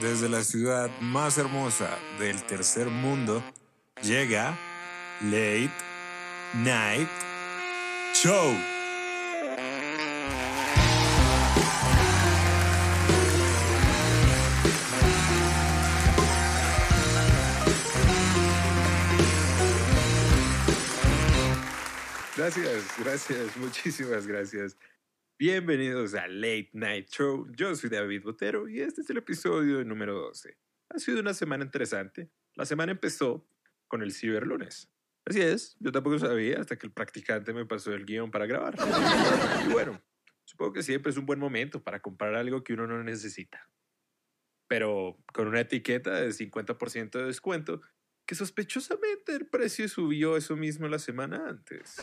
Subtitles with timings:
[0.00, 3.42] desde la ciudad más hermosa del tercer mundo,
[4.02, 4.58] llega
[5.20, 5.70] Late
[6.54, 7.08] Night
[8.14, 8.54] Show.
[22.36, 24.76] Gracias, gracias, muchísimas gracias.
[25.36, 27.48] Bienvenidos a Late Night Show.
[27.56, 30.56] Yo soy David Botero y este es el episodio número 12.
[30.90, 32.30] Ha sido una semana interesante.
[32.54, 33.44] La semana empezó
[33.88, 34.92] con el ciberlunes.
[35.26, 38.76] Así es, yo tampoco sabía hasta que el practicante me pasó el guion para grabar.
[39.68, 40.00] Y bueno,
[40.44, 43.68] supongo que siempre es un buen momento para comprar algo que uno no necesita.
[44.68, 47.80] Pero con una etiqueta de 50% de descuento
[48.24, 51.96] que sospechosamente el precio subió eso mismo la semana antes.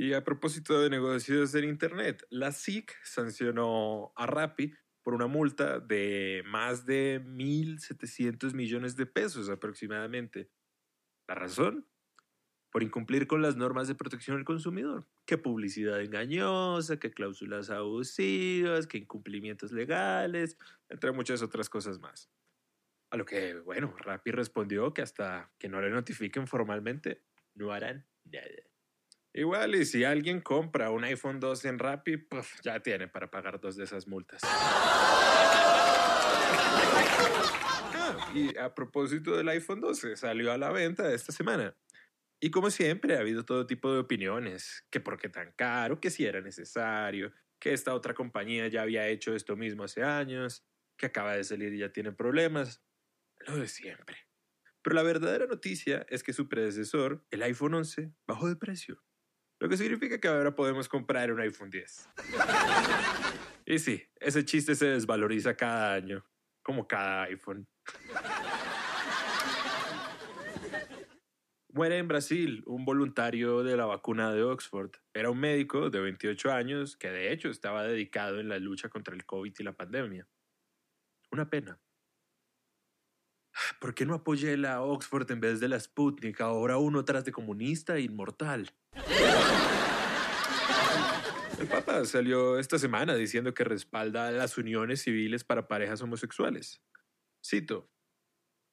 [0.00, 5.80] Y a propósito de negocios en Internet, la SIC sancionó a Rappi por una multa
[5.80, 10.52] de más de 1.700 millones de pesos aproximadamente.
[11.26, 11.88] ¿La razón?
[12.70, 15.08] Por incumplir con las normas de protección del consumidor.
[15.26, 22.30] Que publicidad engañosa, que cláusulas abusivas, que incumplimientos legales, entre muchas otras cosas más.
[23.10, 27.24] A lo que, bueno, Rappi respondió que hasta que no le notifiquen formalmente,
[27.56, 28.67] no harán nada.
[29.38, 33.60] Igual, y si alguien compra un iPhone 12 en Rappi, pues ya tiene para pagar
[33.60, 34.40] dos de esas multas.
[34.42, 35.30] Ah,
[38.34, 41.76] y a propósito del iPhone 12, salió a la venta esta semana.
[42.40, 46.10] Y como siempre, ha habido todo tipo de opiniones, que por qué tan caro, que
[46.10, 51.06] si era necesario, que esta otra compañía ya había hecho esto mismo hace años, que
[51.06, 52.82] acaba de salir y ya tiene problemas.
[53.46, 54.16] Lo de siempre.
[54.82, 59.00] Pero la verdadera noticia es que su predecesor, el iPhone 11, bajó de precio.
[59.60, 62.10] Lo que significa que ahora podemos comprar un iPhone 10.
[63.66, 66.24] y sí, ese chiste se desvaloriza cada año,
[66.62, 67.66] como cada iPhone.
[71.70, 74.92] Muere en Brasil un voluntario de la vacuna de Oxford.
[75.12, 79.14] Era un médico de 28 años que de hecho estaba dedicado en la lucha contra
[79.14, 80.26] el COVID y la pandemia.
[81.30, 81.78] Una pena.
[83.80, 86.40] ¿Por qué no apoyé la Oxford en vez de la Sputnik?
[86.40, 88.70] Ahora uno tras de comunista e inmortal.
[91.58, 96.80] El Papa salió esta semana diciendo que respalda las uniones civiles para parejas homosexuales.
[97.44, 97.90] Cito,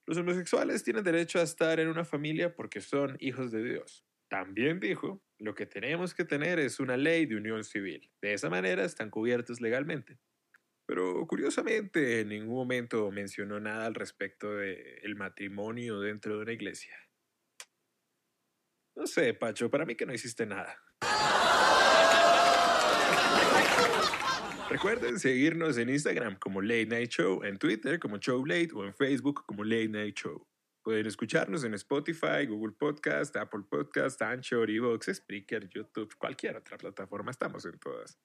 [0.06, 4.06] los homosexuales tienen derecho a estar en una familia porque son hijos de Dios.
[4.30, 8.12] También dijo, lo que tenemos que tener es una ley de unión civil.
[8.22, 10.20] De esa manera están cubiertos legalmente.
[10.86, 16.54] Pero curiosamente en ningún momento mencionó nada al respecto del el matrimonio dentro de una
[16.54, 16.96] iglesia.
[18.96, 20.82] No sé, Pacho, para mí que no hiciste nada.
[24.70, 28.96] Recuerden seguirnos en Instagram como Late Night Show, en Twitter como Show Late o en
[28.96, 30.48] Facebook como Late Night Show.
[30.84, 37.32] Pueden escucharnos en Spotify, Google Podcast, Apple Podcast, Anchor, Evox, Spreaker, YouTube, cualquier otra plataforma.
[37.32, 38.18] Estamos en todas.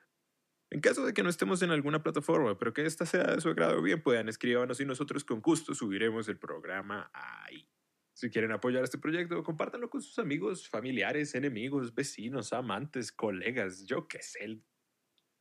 [0.71, 3.49] En caso de que no estemos en alguna plataforma, pero que esta sea de su
[3.49, 7.69] agrado, bien puedan escribirnos y nosotros con gusto subiremos el programa ahí.
[8.15, 14.07] Si quieren apoyar este proyecto, compártanlo con sus amigos, familiares, enemigos, vecinos, amantes, colegas, yo
[14.07, 14.63] qué sé,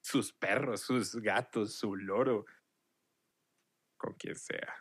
[0.01, 2.45] sus perros, sus gatos, su loro,
[3.97, 4.73] con quien sea.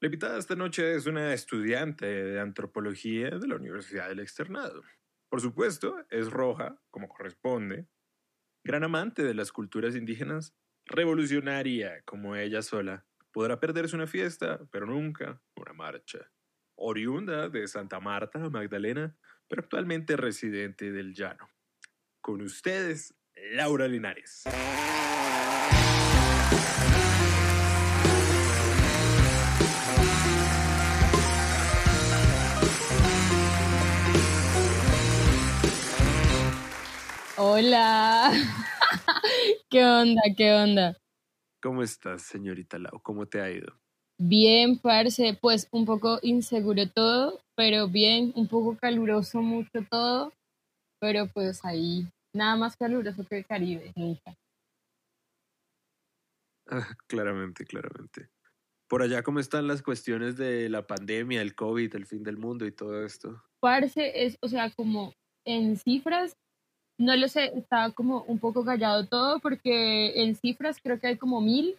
[0.00, 4.82] La invitada esta noche es una estudiante de antropología de la Universidad del Externado.
[5.28, 7.88] Por supuesto, es roja, como corresponde,
[8.66, 10.52] gran amante de las culturas indígenas,
[10.86, 16.32] revolucionaria como ella sola, podrá perderse una fiesta, pero nunca una marcha.
[16.74, 19.16] Oriunda de Santa Marta, Magdalena,
[19.48, 21.48] pero actualmente residente del Llano.
[22.20, 23.14] Con ustedes,
[23.52, 24.42] Laura Linares.
[37.38, 38.32] Hola.
[39.68, 40.22] ¿Qué onda?
[40.34, 40.96] ¿Qué onda?
[41.60, 43.02] ¿Cómo estás, señorita Lau?
[43.02, 43.78] ¿Cómo te ha ido?
[44.18, 50.32] Bien, parce, pues un poco inseguro todo, pero bien, un poco caluroso mucho todo,
[50.98, 54.34] pero pues ahí nada más caluroso que el Caribe, nunca.
[56.68, 58.30] Ah, claramente, claramente.
[58.88, 62.64] Por allá, ¿cómo están las cuestiones de la pandemia, el COVID, el fin del mundo
[62.64, 63.42] y todo esto?
[63.60, 65.12] Parce, es, o sea, como
[65.44, 66.34] en cifras,
[66.98, 71.16] no lo sé, está como un poco callado todo porque en cifras creo que hay
[71.16, 71.76] como mil,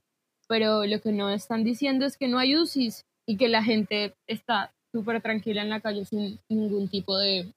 [0.48, 4.16] pero lo que no están diciendo es que no hay UCIs y que la gente
[4.28, 7.52] está súper tranquila en la calle sin ningún tipo de,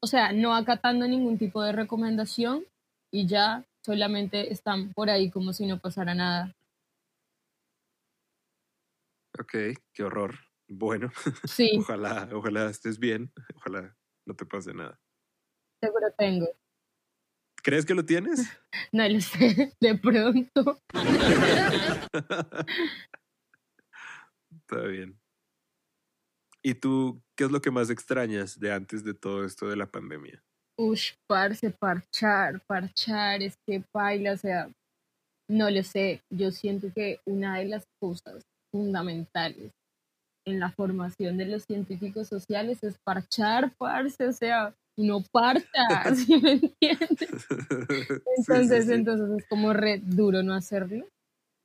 [0.00, 2.64] o sea, no acatando ningún tipo de recomendación
[3.12, 6.52] y ya solamente están por ahí como si no pasara nada.
[9.38, 9.54] Ok,
[9.94, 10.34] qué horror.
[10.68, 11.10] Bueno,
[11.44, 13.96] Sí, ojalá, ojalá estés bien, ojalá
[14.26, 15.00] no te pase nada.
[15.80, 16.48] Seguro tengo.
[17.62, 18.40] ¿Crees que lo tienes?
[18.92, 20.80] No lo sé, de pronto.
[24.50, 25.18] Está bien.
[26.62, 29.86] ¿Y tú qué es lo que más extrañas de antes de todo esto de la
[29.86, 30.42] pandemia?
[30.78, 34.70] Ush, parce, parchar, parchar, es que baila, o sea,
[35.48, 36.22] no lo sé.
[36.30, 39.72] Yo siento que una de las cosas fundamentales
[40.46, 45.64] en la formación de los científicos sociales es parchar, parce, o sea, uno parcha,
[46.14, 47.28] ¿sí me entiendes?
[47.88, 48.92] Sí, Entonces, sí.
[48.92, 51.06] entonces es como re duro no hacerlo.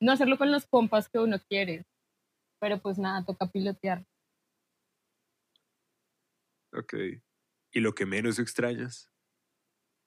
[0.02, 1.86] No hacerlo con los compas que uno quiere.
[2.60, 4.04] Pero pues nada, toca pilotear.
[6.74, 6.94] Ok.
[7.74, 9.10] ¿Y lo que menos extrañas?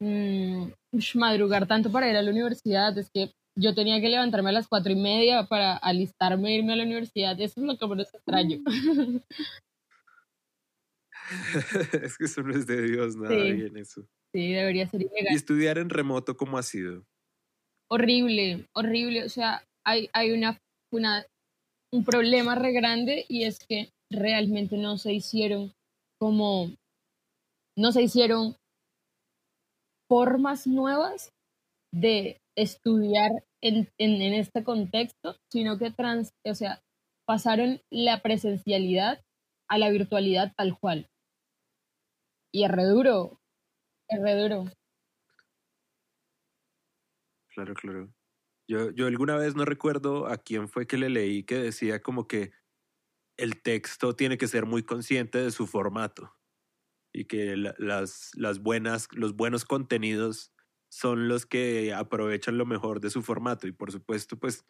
[0.00, 0.69] Mm,
[1.14, 2.96] madrugar tanto para ir a la universidad.
[2.99, 6.75] Es que yo tenía que levantarme a las cuatro y media para alistarme e irme
[6.75, 7.40] a la universidad.
[7.40, 8.58] Eso es lo que menos extraño.
[12.02, 13.52] es que eso no es de Dios, nada Sí.
[13.52, 14.06] bien eso.
[14.32, 15.34] Sí, debería ser ¿Y ilegal.
[15.34, 17.06] estudiar en remoto cómo ha sido?
[17.90, 19.25] Horrible, horrible.
[19.25, 20.58] O sea, hay, hay una,
[20.93, 21.25] una,
[21.93, 25.73] un problema re grande y es que realmente no se hicieron
[26.20, 26.75] como,
[27.76, 28.56] no se hicieron
[30.08, 31.31] formas nuevas
[31.93, 33.31] de estudiar
[33.62, 36.81] en, en, en este contexto, sino que trans, o sea,
[37.26, 39.22] pasaron la presencialidad
[39.69, 41.08] a la virtualidad tal cual.
[42.56, 43.38] Y es re duro,
[44.11, 44.64] duro.
[47.55, 48.12] Claro, claro.
[48.69, 52.29] Yo, yo alguna vez no recuerdo a quién fue que le leí que decía como
[52.29, 52.53] que
[53.38, 56.35] el texto tiene que ser muy consciente de su formato
[57.12, 60.53] y que la- las, las buenas, los buenos contenidos
[60.91, 64.67] son los que aprovechan lo mejor de su formato y por supuesto pues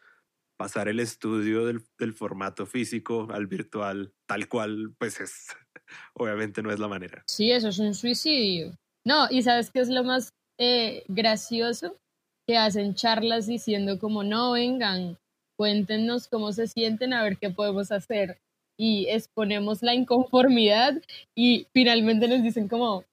[0.56, 5.49] pasar el estudio del, del formato físico al virtual tal cual pues es
[6.14, 7.23] obviamente no es la manera.
[7.26, 8.76] Sí, eso es un suicidio.
[9.05, 11.97] No, y ¿sabes qué es lo más eh, gracioso?
[12.47, 15.19] Que hacen charlas diciendo como, no, vengan,
[15.56, 18.38] cuéntenos cómo se sienten, a ver qué podemos hacer.
[18.79, 21.00] Y exponemos la inconformidad
[21.37, 23.05] y finalmente nos dicen como,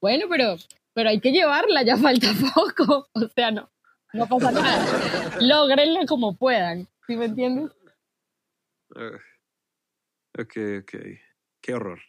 [0.00, 0.56] bueno, pero,
[0.94, 3.08] pero hay que llevarla, ya falta poco.
[3.12, 3.68] O sea, no,
[4.12, 5.38] no pasa nada.
[5.40, 6.88] Logrenlo como puedan.
[7.06, 7.70] ¿Sí me entiendes?
[8.96, 9.18] Ah,
[10.38, 10.94] ok, ok.
[11.60, 12.00] Qué horror.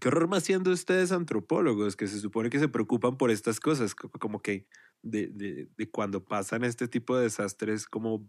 [0.00, 3.94] Qué horror más siendo ustedes antropólogos, que se supone que se preocupan por estas cosas,
[3.94, 4.66] co- como que
[5.02, 8.26] de, de, de cuando pasan este tipo de desastres, cómo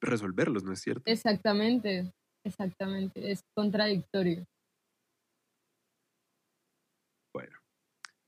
[0.00, 1.02] resolverlos, ¿no es cierto?
[1.06, 2.12] Exactamente,
[2.44, 3.30] exactamente.
[3.30, 4.46] Es contradictorio.
[7.32, 7.56] Bueno.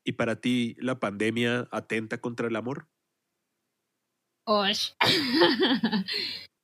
[0.05, 2.89] ¿Y para ti la pandemia atenta contra el amor?
[4.47, 4.93] Osh.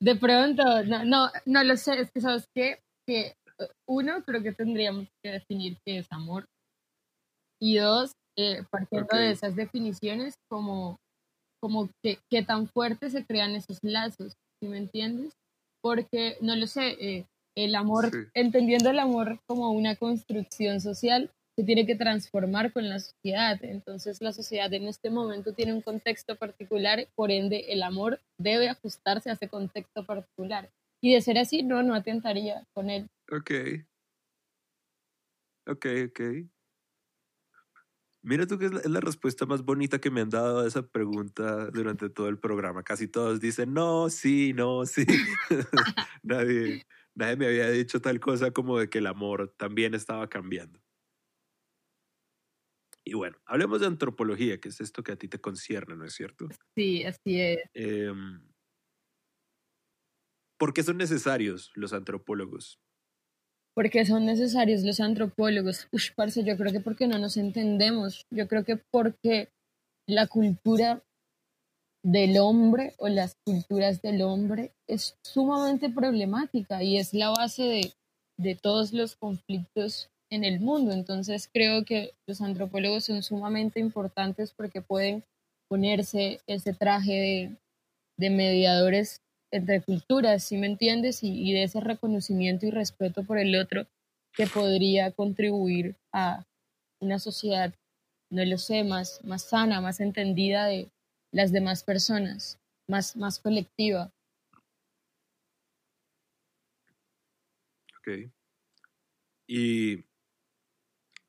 [0.01, 2.81] De pronto, no, no, no lo sé, es que sabes qué?
[3.07, 6.47] que eh, uno, creo que tendríamos que definir qué es amor.
[7.61, 10.97] Y dos, eh, partiendo de esas definiciones, como,
[11.61, 15.33] como que, tan fuertes se crean esos lazos, ¿sí me entiendes?
[15.81, 17.27] Porque, no lo sé, eh,
[17.57, 18.19] el amor, Sí.
[18.35, 23.59] entendiendo el amor como una construcción social, se tiene que transformar con la sociedad.
[23.63, 28.69] Entonces la sociedad en este momento tiene un contexto particular, por ende el amor debe
[28.69, 30.71] ajustarse a ese contexto particular.
[31.01, 33.09] Y de ser así, no, no atentaría con él.
[33.31, 33.51] Ok.
[35.67, 36.21] Ok, ok.
[38.25, 40.67] Mira tú que es la, es la respuesta más bonita que me han dado a
[40.69, 42.85] esa pregunta durante todo el programa.
[42.85, 45.05] Casi todos dicen no, sí, no, sí.
[46.23, 50.82] nadie, nadie me había dicho tal cosa como de que el amor también estaba cambiando.
[53.13, 56.15] Y bueno, hablemos de antropología, que es esto que a ti te concierne, ¿no es
[56.15, 56.49] cierto?
[56.75, 57.61] Sí, así es.
[57.75, 58.41] Em,
[60.59, 62.81] ¿Por qué son necesarios los antropólogos?
[63.75, 65.89] porque son necesarios los antropólogos.
[65.93, 68.27] Ush, parce, yo creo que porque no nos entendemos.
[68.31, 69.51] Yo creo que porque
[70.07, 71.03] la cultura
[72.03, 77.93] del hombre o las culturas del hombre es sumamente problemática y es la base de,
[78.39, 80.93] de todos los conflictos en el mundo.
[80.93, 85.25] Entonces creo que los antropólogos son sumamente importantes porque pueden
[85.69, 87.59] ponerse ese traje
[88.19, 89.21] de, mediadores
[89.51, 91.23] entre culturas, ¿sí me entiendes?
[91.25, 93.87] Y, y de ese reconocimiento y respeto por el otro
[94.33, 96.47] que podría contribuir a
[97.01, 97.75] una sociedad,
[98.31, 100.91] no lo sé, más, más sana, más entendida de
[101.33, 104.13] las demás personas, más, más colectiva.
[107.99, 108.31] Ok.
[109.49, 110.05] Y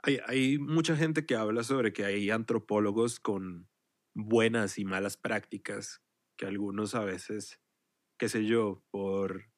[0.03, 3.69] hay, mucha gente que habla sobre que hay antropólogos con
[4.15, 6.01] buenas y malas prácticas,
[6.37, 7.59] que algunos a veces,
[8.19, 9.49] qué sé yo, por,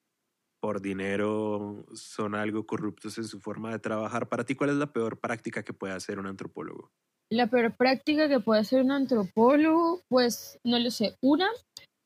[0.61, 4.29] por dinero son algo corruptos en su forma de trabajar.
[4.29, 6.91] Para ti, ¿cuál es la peor práctica que puede hacer un antropólogo?
[7.31, 11.17] La peor práctica que puede hacer un antropólogo, pues no lo sé.
[11.21, 11.49] Una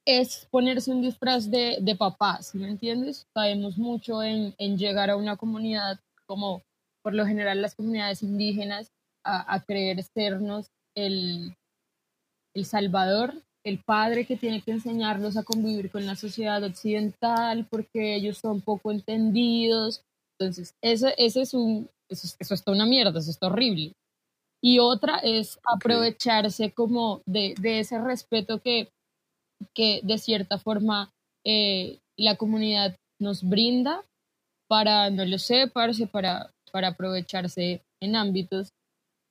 [0.07, 3.27] es ponerse un disfraz de, de papá, ¿sí me entiendes?
[3.35, 6.63] Sabemos mucho en, en, llegar a una comunidad como
[7.01, 8.91] por lo general las comunidades indígenas
[9.23, 11.55] a, a creer sernos el,
[12.55, 18.15] el salvador el padre que tiene que enseñarlos a convivir con la sociedad occidental porque
[18.15, 20.03] ellos son poco entendidos.
[20.37, 23.93] Entonces, ese, ese es un, eso, eso está una mierda, eso está horrible.
[24.61, 28.89] Y otra es aprovecharse como de, de, ese respeto que,
[29.73, 31.11] que de cierta forma
[31.45, 34.03] eh, la comunidad nos brinda
[34.67, 38.73] para, no lo sé, para, para aprovecharse en ámbitos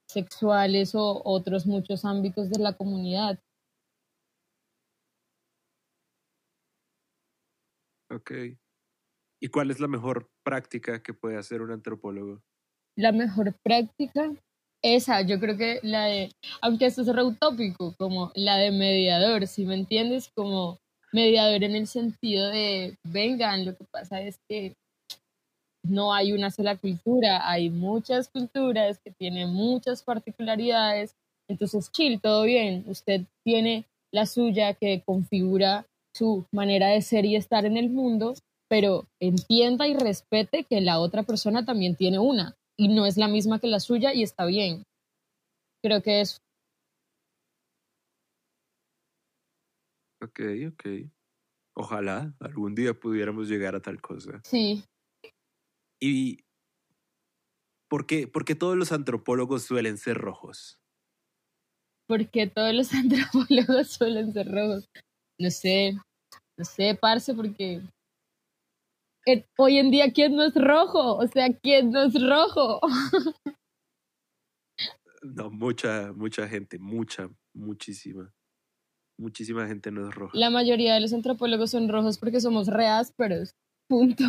[0.09, 3.39] sexuales o otros muchos ámbitos de la comunidad.
[8.11, 8.33] Ok.
[9.41, 12.43] ¿Y cuál es la mejor práctica que puede hacer un antropólogo?
[12.97, 14.33] La mejor práctica,
[14.83, 19.65] esa, yo creo que la de, aunque esto es utópico, como la de mediador, si
[19.65, 20.81] me entiendes, como
[21.13, 24.75] mediador en el sentido de, vengan, lo que pasa es que
[25.85, 31.15] no hay una sola cultura, hay muchas culturas que tienen muchas particularidades,
[31.49, 37.37] entonces, chill, todo bien, usted tiene la suya que configura su manera de ser y
[37.37, 38.35] estar en el mundo,
[38.69, 43.29] pero entienda y respete que la otra persona también tiene una y no es la
[43.29, 44.83] misma que la suya y está bien.
[45.83, 46.39] Creo que es.
[50.21, 50.41] Ok,
[50.73, 51.11] ok.
[51.77, 54.41] Ojalá algún día pudiéramos llegar a tal cosa.
[54.45, 54.83] Sí.
[56.01, 56.45] ¿Y
[57.89, 60.79] por qué, por qué todos los antropólogos suelen ser rojos?
[62.07, 64.89] Porque todos los antropólogos suelen ser rojos.
[65.41, 65.93] No sé,
[66.57, 67.83] no sé, parce, porque
[69.57, 71.17] hoy en día, ¿quién no es rojo?
[71.17, 72.81] O sea, ¿quién no es rojo?
[75.23, 78.33] no, mucha, mucha gente, mucha, muchísima.
[79.21, 80.37] Muchísima gente no es roja.
[80.37, 83.53] La mayoría de los antropólogos son rojos porque somos reásperos.
[83.89, 84.25] Punto.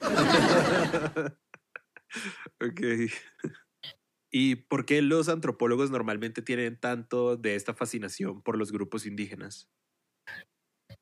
[2.60, 2.80] ok.
[4.30, 9.68] ¿Y por qué los antropólogos normalmente tienen tanto de esta fascinación por los grupos indígenas?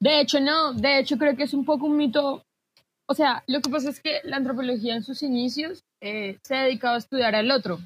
[0.00, 2.44] De hecho, no, de hecho creo que es un poco un mito.
[3.08, 6.96] O sea, lo que pasa es que la antropología en sus inicios eh, se dedicaba
[6.96, 7.78] a estudiar al otro,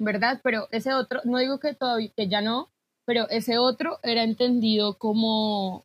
[0.00, 0.40] ¿verdad?
[0.42, 2.70] Pero ese otro, no digo que todavía, que ya no,
[3.06, 5.84] pero ese otro era entendido como,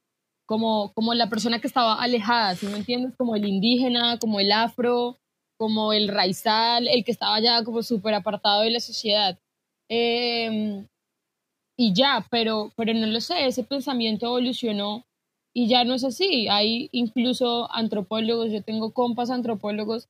[0.50, 3.16] como, como la persona que estaba alejada, ¿sí me entiendes?
[3.16, 5.20] Como el indígena, como el afro,
[5.60, 9.38] como el raizal, el que estaba ya como súper apartado de la sociedad.
[9.90, 10.88] Em,
[11.78, 15.06] y ya, pero, pero no lo sé, ese pensamiento evolucionó
[15.54, 16.48] y ya no es así.
[16.50, 20.10] Hay incluso antropólogos, yo tengo compas antropólogos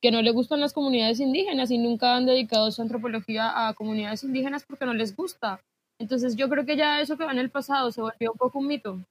[0.00, 4.22] que no les gustan las comunidades indígenas y nunca han dedicado su antropología a comunidades
[4.22, 5.60] indígenas porque no les gusta.
[5.98, 8.60] Entonces yo creo que ya eso que va en el pasado se volvió un poco
[8.60, 9.04] un mito.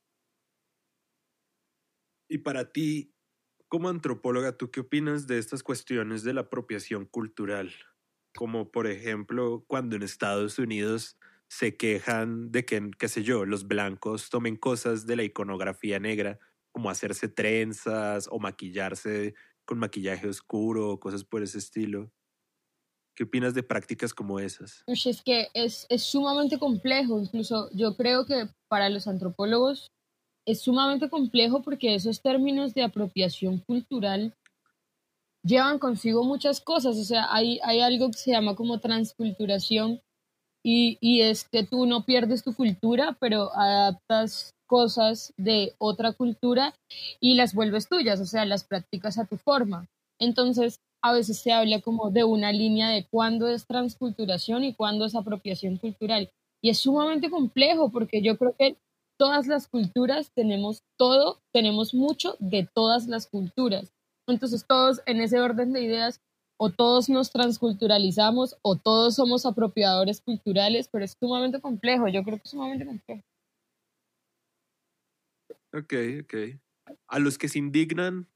[2.30, 3.16] Y para ti,
[3.68, 7.74] como antropóloga, ¿tú qué opinas de estas cuestiones de la apropiación cultural?
[8.36, 11.18] Como por ejemplo, cuando en Estados Unidos
[11.50, 16.40] se quejan de que, qué sé yo, los blancos tomen cosas de la iconografía negra,
[16.72, 19.34] como hacerse trenzas o maquillarse
[19.66, 22.12] con maquillaje oscuro, cosas por ese estilo.
[23.16, 24.84] ¿Qué opinas de prácticas como esas?
[24.86, 29.90] Es que es, es sumamente complejo, incluso yo creo que para los antropólogos
[30.52, 34.34] es sumamente complejo porque esos términos de apropiación cultural
[35.44, 40.02] llevan consigo muchas cosas, o sea, hay, hay algo que se llama como transculturación,
[40.64, 46.76] y, y es que tú no pierdes tu cultura, pero adaptas cosas de otra cultura
[47.20, 49.88] y las vuelves tuyas, o sea, las practicas a tu forma.
[50.20, 55.06] Entonces, a veces se habla como de una línea de cuándo es transculturación y cuándo
[55.06, 56.30] es apropiación cultural.
[56.62, 58.76] Y es sumamente complejo porque yo creo que
[59.20, 63.94] todas las culturas tenemos todo, tenemos mucho de todas las culturas.
[64.28, 66.22] Entonces, todos en ese orden de ideas
[66.58, 72.38] o todos nos transculturalizamos o todos somos apropiadores culturales, pero es sumamente complejo, yo creo
[72.38, 73.24] que es sumamente complejo.
[75.74, 76.34] Ok, ok.
[77.08, 78.28] A los que se indignan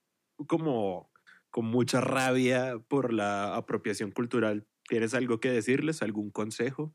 [0.48, 1.10] como
[1.50, 6.02] con mucha rabia por la apropiación cultural, ¿tienes algo que decirles?
[6.02, 6.94] ¿Algún consejo?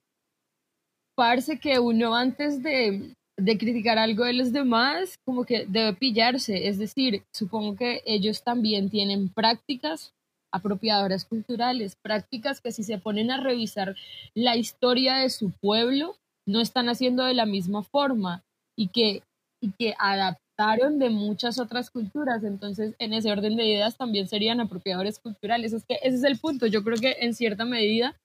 [1.15, 6.69] Parece que uno antes de, de criticar algo de los demás, como que debe pillarse,
[6.69, 10.13] es decir, supongo que ellos también tienen prácticas
[10.53, 13.95] apropiadoras culturales, prácticas que si se ponen a revisar
[14.35, 16.17] la historia de su pueblo,
[16.47, 18.43] no están haciendo de la misma forma
[18.77, 19.23] y que,
[19.63, 24.61] y que adoptaron de muchas otras culturas, entonces en ese orden de ideas también serían
[24.61, 25.73] apropiadores culturales.
[25.73, 28.17] Es que ese es el punto, yo creo que en cierta medida,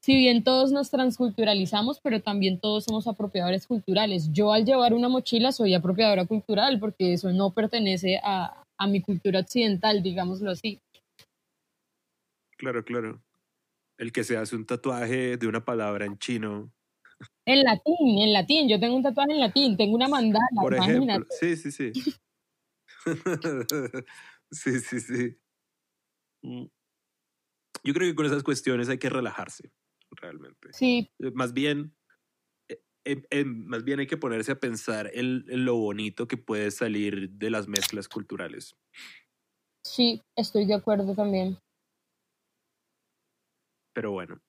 [0.00, 4.30] si bien todos nos transculturalizamos, pero también todos somos apropiadores culturales.
[4.32, 9.00] Yo al llevar una mochila soy apropiadora cultural porque eso no pertenece a, a mi
[9.00, 10.80] cultura occidental, digámoslo así.
[12.56, 13.22] Claro, claro.
[13.98, 16.72] El que se hace un tatuaje de una palabra en chino
[17.46, 18.68] en latín, en latín.
[18.68, 20.46] Yo tengo un tatuaje en latín, tengo una mandala.
[20.60, 21.92] Por ejemplo, sí, sí, sí.
[24.50, 25.36] sí, sí, sí.
[26.42, 26.66] Mm.
[27.82, 29.70] Yo creo que con esas cuestiones hay que relajarse,
[30.20, 30.72] realmente.
[30.72, 31.10] Sí.
[31.18, 31.94] Eh, más bien,
[32.68, 37.30] eh, más bien hay que ponerse a pensar en, en, lo bonito que puede salir
[37.30, 38.76] de las mezclas culturales.
[39.84, 41.58] Sí, estoy de acuerdo también.
[43.92, 44.40] Pero bueno,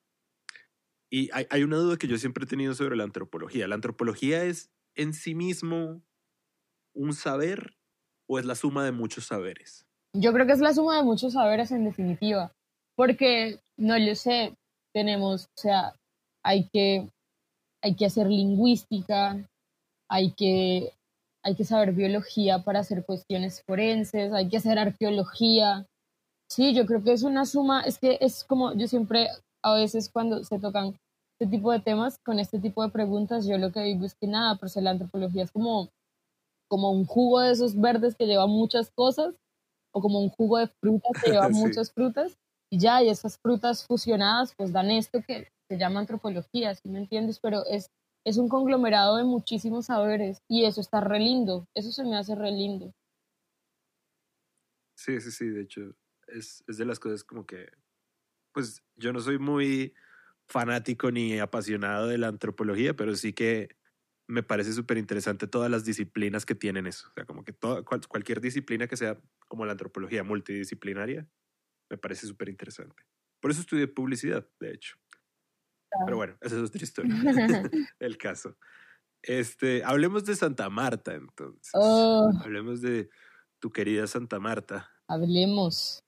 [1.14, 3.68] y hay, una duda que yo siempre he tenido sobre la antropología.
[3.68, 6.02] ¿La antropología es en sí mismo
[6.96, 7.76] un saber
[8.30, 9.86] o es la suma de muchos saberes?
[10.14, 12.54] Yo creo que es la suma de muchos saberes en definitiva,
[12.96, 14.56] porque no lo sé,
[14.94, 15.94] tenemos, o sea,
[16.44, 17.10] hay que,
[17.84, 19.48] hay que hacer lingüística,
[20.10, 20.94] hay que,
[21.44, 25.86] hay que saber biología para hacer cuestiones forenses, hay que hacer arqueología.
[26.50, 29.30] Sí, yo creo que es una suma, es que es como yo siempre
[29.64, 30.96] a veces cuando se tocan
[31.40, 34.28] este tipo de temas, con este tipo de preguntas, yo lo que digo es que
[34.28, 35.90] nada, pues la antropología es como,
[36.70, 39.34] como un jugo de esos verdes que lleva muchas cosas,
[39.92, 42.38] o como un jugo de frutas que lleva muchas frutas,
[42.72, 47.00] y ya, y esas frutas fusionadas pues dan esto que se llama antropología, ¿sí me
[47.00, 47.40] entiendes?
[47.40, 47.92] Pero es,
[48.26, 52.34] es un conglomerado de muchísimos saberes, y eso está re lindo, eso se me hace
[52.34, 52.94] re lindo.
[54.96, 55.96] Sí, sí, sí, de hecho,
[56.28, 57.70] es, es de las cosas como que
[58.54, 59.94] pues yo no soy muy
[60.48, 63.78] fanático ni apasionado de la antropología, pero sí que
[64.28, 67.08] me parece súper interesante todas las disciplinas que tienen eso.
[67.10, 67.54] O sea, como que
[68.08, 71.28] cualquier disciplina que sea como la antropología multidisciplinaria,
[71.92, 73.04] me parece súper interesante.
[73.40, 74.98] Por eso estudié publicidad, de hecho.
[76.06, 77.14] Pero bueno, esa es otra historia.
[78.00, 78.58] el caso.
[79.22, 81.72] Este, hablemos de Santa Marta, entonces.
[81.76, 82.32] Oh.
[82.44, 83.10] Hablemos de
[83.60, 84.90] tu querida Santa Marta.
[85.08, 86.00] Hablemos.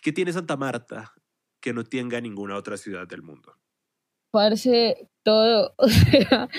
[0.00, 1.14] ¿Qué tiene Santa Marta
[1.64, 3.56] que no tenga ninguna otra ciudad del mundo.
[4.30, 6.50] Parece todo, o sea,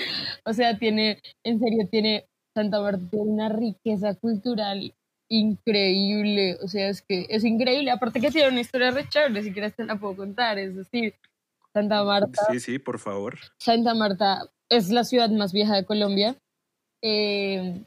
[0.44, 4.96] o sea, tiene, en serio, tiene, Santa Marta tiene una riqueza cultural
[5.28, 9.06] increíble, o sea, es que es increíble, aparte que tiene una historia re
[9.42, 11.14] si quieres te la puedo contar, es decir,
[11.72, 12.42] Santa Marta.
[12.50, 13.36] Sí, sí, por favor.
[13.58, 16.36] Santa Marta es la ciudad más vieja de Colombia.
[17.02, 17.84] Eh,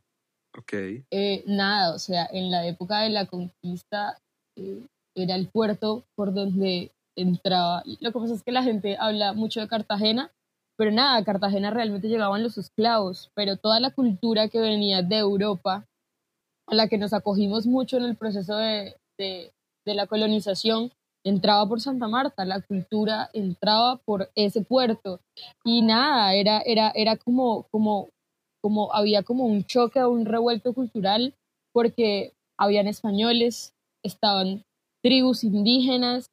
[0.55, 0.73] ok.
[1.11, 4.19] Eh, nada, o sea, en la época de la conquista
[4.55, 7.83] eh, era el puerto por donde entraba.
[7.99, 10.31] Lo que pasa es que la gente habla mucho de Cartagena,
[10.77, 15.17] pero nada, a Cartagena realmente llegaban los esclavos, pero toda la cultura que venía de
[15.17, 15.85] Europa,
[16.69, 19.51] a la que nos acogimos mucho en el proceso de, de,
[19.85, 20.91] la colonización,
[21.25, 25.19] entraba por Santa Marta, la cultura entraba por ese puerto.
[25.65, 28.09] Y nada, era, era, era como, como,
[28.61, 31.33] como, había como un choque, un revuelto cultural,
[31.73, 34.63] porque habían españoles, estaban
[35.01, 36.27] tribus indígenas,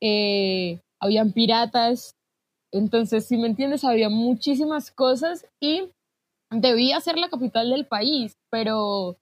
[0.00, 2.14] eh, habían piratas,
[2.74, 5.90] entonces, si me entiendes, había muchísimas cosas y
[6.50, 9.16] debía ser la capital del país, pero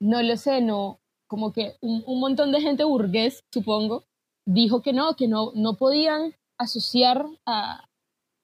[0.00, 4.04] no lo sé, no, como que un, montón de gente burgués, supongo,
[4.46, 7.88] dijo que no, que no, no podían asociar a,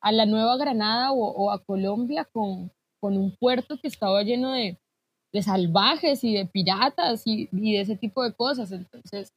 [0.00, 4.78] a la Nueva Granada o, a Colombia con, con, un puerto que estaba lleno de,
[5.32, 8.72] de salvajes y de piratas y, y, de ese tipo de cosas.
[8.72, 9.32] Entonces,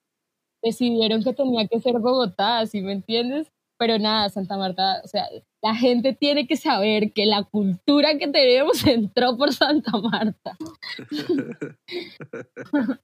[0.64, 3.52] decidieron que tenía que ser Bogotá, ¿sí me entiendes?
[3.78, 5.28] Pero nada, Santa Marta, o sea,
[5.66, 10.56] la gente tiene que saber que la cultura que tenemos entró por Santa Marta.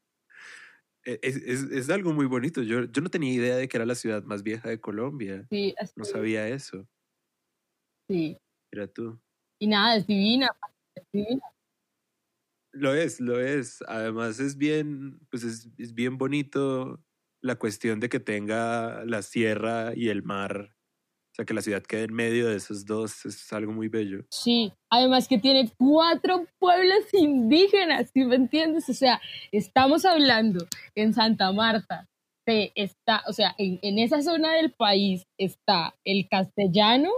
[1.04, 2.62] E-, es, es, es, algo muy bonito.
[2.62, 5.48] Yo, yo no tenía idea de que era la ciudad más vieja de Colombia.
[5.50, 6.88] Sí, no sabía eso.
[8.08, 8.38] Sí.
[8.72, 9.20] Era tú.
[9.60, 10.48] Y nada, es divina,
[10.94, 11.42] es divina.
[12.72, 13.82] Lo es, lo es.
[13.88, 17.04] Además es bien, pues es, es bien bonito
[17.42, 20.76] la cuestión de que tenga la sierra y el mar,
[21.32, 24.26] o sea, que la ciudad quede en medio de esos dos, es algo muy bello.
[24.30, 28.90] Sí, además que tiene cuatro pueblos indígenas, ¿sí me entiendes?
[28.90, 32.10] O sea, estamos hablando en Santa Marta,
[32.46, 37.10] de está, o sea, en, en esa zona del país está el castellano,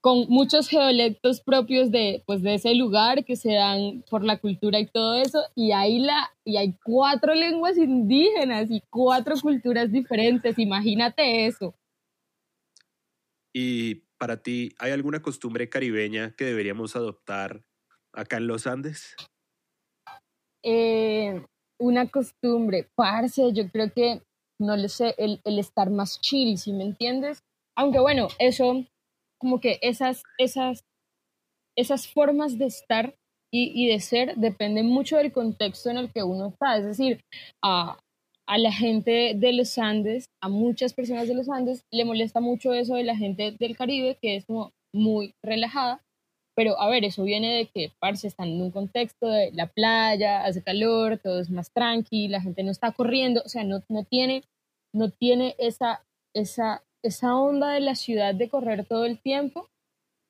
[0.00, 4.78] con muchos geolectos propios de, pues, de ese lugar que se dan por la cultura
[4.78, 10.58] y todo eso, y hay, la, y hay cuatro lenguas indígenas y cuatro culturas diferentes,
[10.58, 11.74] imagínate eso.
[13.54, 17.64] ¿Y para ti hay alguna costumbre caribeña que deberíamos adoptar
[18.12, 19.14] acá en los Andes?
[20.64, 21.44] Eh,
[21.78, 24.22] una costumbre, parce, yo creo que,
[24.58, 27.44] no lo sé, el, estar más chill, si me entiendes?
[27.76, 28.84] Aunque bueno, eso,
[29.38, 30.84] como que esas, esas,
[31.76, 33.14] esas formas de estar
[33.52, 36.76] y, de ser dependen mucho del contexto en el que uno está.
[36.76, 37.20] Es decir,
[37.62, 38.00] a,
[38.46, 42.72] a la gente de los Andes, a muchas personas de los Andes, le molesta mucho
[42.72, 46.02] eso de la gente del Caribe, que es como muy relajada.
[46.56, 50.44] Pero a ver, eso viene de que, parce, están en un contexto de la playa,
[50.44, 54.04] hace calor, todo es más tranqui, la gente no está corriendo, o sea, no, no
[54.04, 54.44] tiene,
[54.92, 59.68] no tiene esa, esa, esa onda de la ciudad de correr todo el tiempo.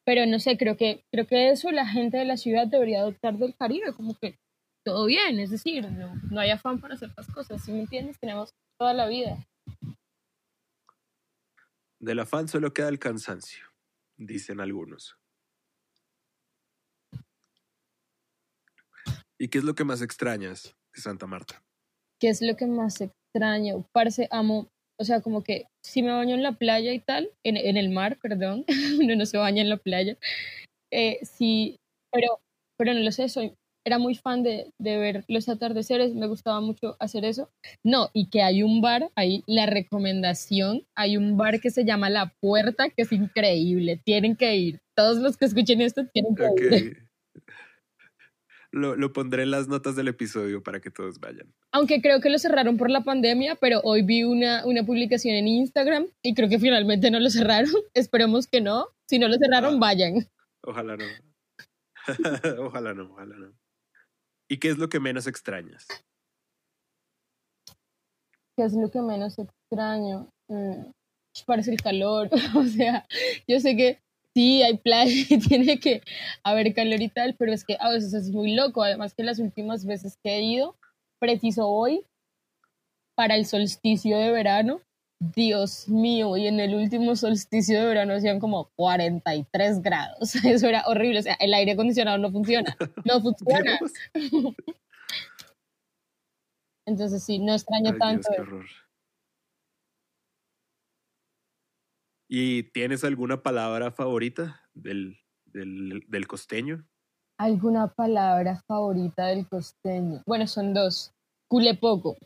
[0.07, 3.37] Pero no sé, creo que, creo que eso la gente de la ciudad debería adoptar
[3.39, 4.37] del Caribe, como que
[4.85, 8.19] todo bien, es decir, no, no hay afán para hacer las cosas, ¿sí me entiendes?
[8.19, 9.45] Tenemos toda la vida.
[11.99, 13.65] Del afán solo queda el cansancio,
[14.17, 15.17] dicen algunos.
[19.39, 21.63] ¿Y qué es lo que más extrañas de Santa Marta?
[22.21, 23.85] ¿Qué es lo que más extraño?
[23.93, 24.69] Parce, amo,
[24.99, 27.91] o sea, como que si me baño en la playa y tal, en, en el
[27.91, 28.65] mar, perdón,
[29.01, 30.17] uno no se baña en la playa,
[30.91, 31.81] eh, sí,
[32.13, 32.41] pero,
[32.77, 36.61] pero no lo sé, soy, era muy fan de, de, ver los atardeceres, me gustaba
[36.61, 37.51] mucho hacer eso.
[37.85, 42.11] No, y que hay un bar, ahí la recomendación, hay un bar que se llama
[42.11, 44.81] La Puerta, que es increíble, tienen que ir.
[44.97, 46.79] Todos los que escuchen esto tienen que okay.
[46.79, 46.99] ir.
[48.73, 51.47] Lo, lo, pondré en las notas del episodio para que todos vayan.
[51.71, 55.47] Aunque creo que lo cerraron por la pandemia, pero hoy vi una, una publicación en
[55.47, 57.71] Instagram y creo que finalmente no lo cerraron.
[57.95, 58.89] Esperemos que no.
[59.09, 60.29] Si no lo cerraron, ah, vayan.
[60.63, 61.05] Ojalá no.
[62.59, 63.53] ojalá no, ojalá no.
[64.49, 65.87] ¿Y qué es lo que menos extrañas?
[68.57, 70.29] ¿Qué es lo que menos extraño?
[70.49, 70.91] Mm,
[71.47, 72.29] parece el calor.
[72.57, 73.07] o sea,
[73.49, 74.01] yo sé que
[74.35, 76.03] sí, hay playa y tiene que
[76.43, 78.83] haber calor y tal, pero es que a veces es muy loco.
[78.83, 80.77] Además que las últimas veces que he ido,
[81.19, 82.05] preciso hoy,
[83.15, 84.81] para el solsticio de verano,
[85.21, 90.35] Dios mío, y en el último solsticio de verano hacían como 43 grados.
[90.45, 91.21] Eso era horrible.
[91.21, 92.77] O sea, el aire acondicionado no funciona.
[93.05, 93.79] No funciona.
[96.87, 98.29] Entonces sí, no extraño Ay, tanto.
[98.29, 98.67] Dios, qué horror.
[102.29, 106.87] ¿Y tienes alguna palabra favorita del, del, del costeño?
[107.39, 110.23] ¿Alguna palabra favorita del costeño?
[110.27, 111.13] Bueno, son dos.
[111.49, 112.17] Culepoco.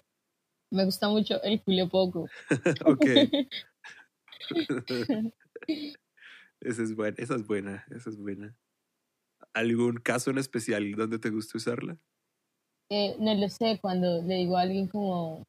[0.70, 2.28] Me gusta mucho el culio poco.
[2.86, 3.06] ok.
[6.60, 8.56] esa es buena, esa es buena, esa es buena.
[9.54, 11.98] ¿Algún caso en especial donde te gusta usarla?
[12.90, 15.46] Eh, no lo sé, cuando le digo a alguien como,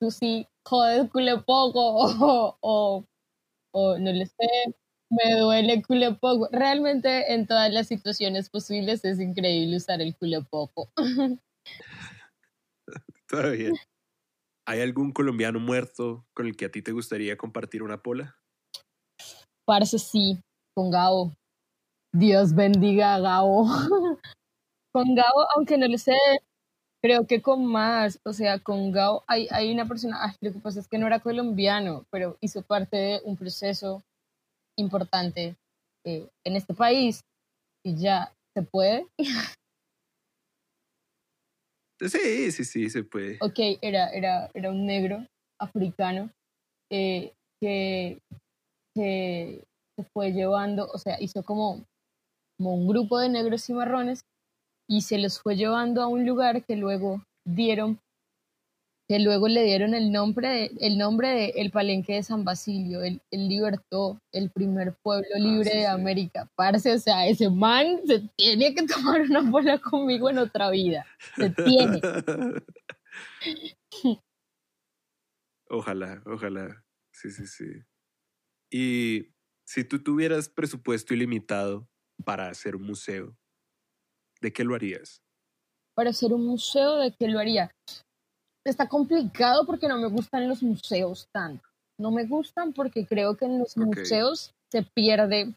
[0.00, 1.80] tú sí, joder, culio poco,
[2.56, 3.04] o, o,
[3.72, 4.74] o no lo sé,
[5.10, 6.48] me duele culo poco.
[6.52, 10.90] Realmente en todas las situaciones posibles es increíble usar el culo poco.
[13.32, 13.74] Bien.
[14.66, 18.36] ¿Hay algún colombiano muerto con el que a ti te gustaría compartir una pola?
[19.66, 20.40] Parece sí,
[20.74, 21.32] con Gabo.
[22.12, 23.66] Dios bendiga a Gabo.
[24.92, 26.16] con Gabo, aunque no lo sé,
[27.02, 30.80] creo que con más, o sea, con Gabo hay, hay una persona, lo que pasa
[30.80, 34.02] es que no era colombiano, pero hizo parte de un proceso
[34.76, 35.56] importante
[36.04, 37.20] eh, en este país
[37.84, 39.06] y ya se puede.
[42.00, 43.36] Sí, sí, sí, se puede.
[43.40, 45.26] Ok, era, era, era un negro
[45.60, 46.30] africano
[46.90, 48.18] eh, que,
[48.94, 49.64] que
[49.96, 51.84] se fue llevando, o sea, hizo como,
[52.56, 54.24] como un grupo de negros y marrones
[54.88, 58.00] y se los fue llevando a un lugar que luego dieron
[59.10, 63.02] que luego le dieron el nombre de, el nombre de el Palenque de San Basilio,
[63.02, 66.48] él, él libertó el primer pueblo libre ah, sí, de América.
[66.54, 71.04] Parce, o sea, ese man se tiene que tomar una bola conmigo en otra vida.
[71.34, 72.00] Se tiene.
[75.68, 76.84] Ojalá, ojalá.
[77.12, 77.82] Sí, sí, sí.
[78.70, 81.88] Y si tú tuvieras presupuesto ilimitado
[82.24, 83.36] para hacer un museo,
[84.40, 85.20] ¿de qué lo harías?
[85.94, 87.74] Para hacer un museo, ¿de qué lo haría?
[88.64, 91.64] Está complicado porque no me gustan los museos tanto.
[91.98, 93.84] No me gustan porque creo que en los okay.
[93.84, 95.54] museos se pierde,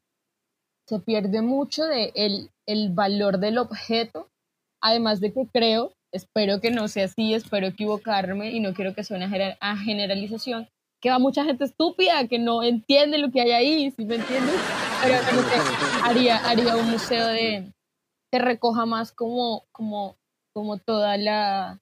[0.88, 4.30] se pierde mucho de el, el valor del objeto.
[4.82, 9.04] Además de que creo, espero que no sea así, espero equivocarme y no quiero que
[9.04, 10.68] suene a generalización,
[11.02, 14.16] que va mucha gente estúpida que no entiende lo que hay ahí, si ¿sí me
[14.16, 14.56] entiendes?
[15.02, 15.56] Pero no sé,
[16.04, 17.72] haría, haría un museo de
[18.32, 20.18] que recoja más como, como,
[20.54, 21.80] como toda la,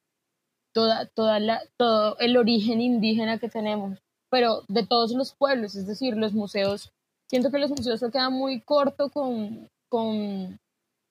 [0.73, 5.87] toda, toda la, todo el origen indígena que tenemos, pero de todos los pueblos, es
[5.87, 6.91] decir, los museos,
[7.29, 10.59] siento que los museos se quedan muy corto con, con,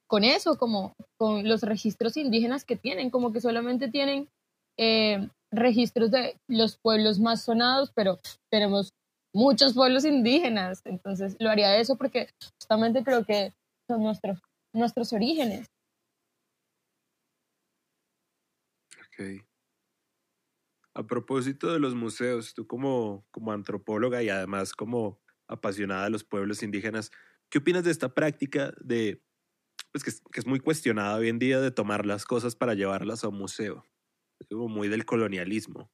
[0.06, 4.28] con eso, como con los registros indígenas que tienen, como que solamente tienen
[4.78, 8.18] eh, registros de los pueblos más sonados, pero
[8.50, 8.92] tenemos
[9.32, 13.52] muchos pueblos indígenas, entonces lo haría eso porque justamente creo que
[13.86, 14.40] son nuestros,
[14.72, 15.66] nuestros orígenes.
[19.12, 19.49] Ok.
[20.94, 26.24] A propósito de los museos, tú como, como antropóloga y además como apasionada de los
[26.24, 27.10] pueblos indígenas,
[27.48, 29.22] ¿qué opinas de esta práctica de,
[29.92, 33.28] pues que es, muy cuestionada hoy en día de tomar las cosas para llevarlas a
[33.28, 33.84] un museo?
[34.40, 35.90] Es como muy del colonialismo.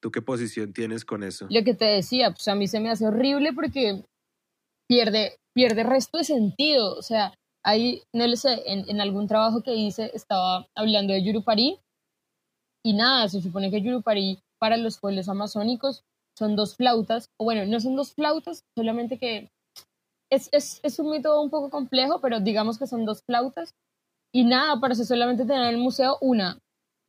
[0.00, 1.46] ¿Tú qué posición tienes con eso?
[1.48, 4.04] Lo que te decía, pues a mí se me hace horrible porque
[4.88, 6.96] pierde, pierde resto de sentido.
[6.96, 7.34] O sea,
[7.64, 11.78] ahí, no lo sé, en, en algún trabajo que hice estaba hablando de Yurupari
[12.82, 16.04] y nada, se supone que Yurupari para los pueblos amazónicos
[16.36, 19.50] son dos flautas, o bueno, no son dos flautas, solamente que
[20.30, 23.74] es, es, es un mito un poco complejo, pero digamos que son dos flautas.
[24.34, 26.58] Y nada, parece solamente tener en el museo una.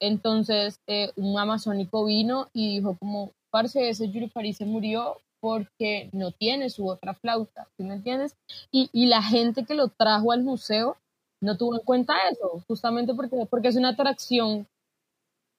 [0.02, 6.32] Entonces, eh, un amazónico vino y dijo como, parce, ese Yurupari se murió porque no
[6.32, 8.36] tiene su otra flauta, ¿sí me entiendes?
[8.72, 10.98] Y, y la gente que lo trajo al museo
[11.42, 14.68] no tuvo en cuenta eso, justamente porque, porque es una atracción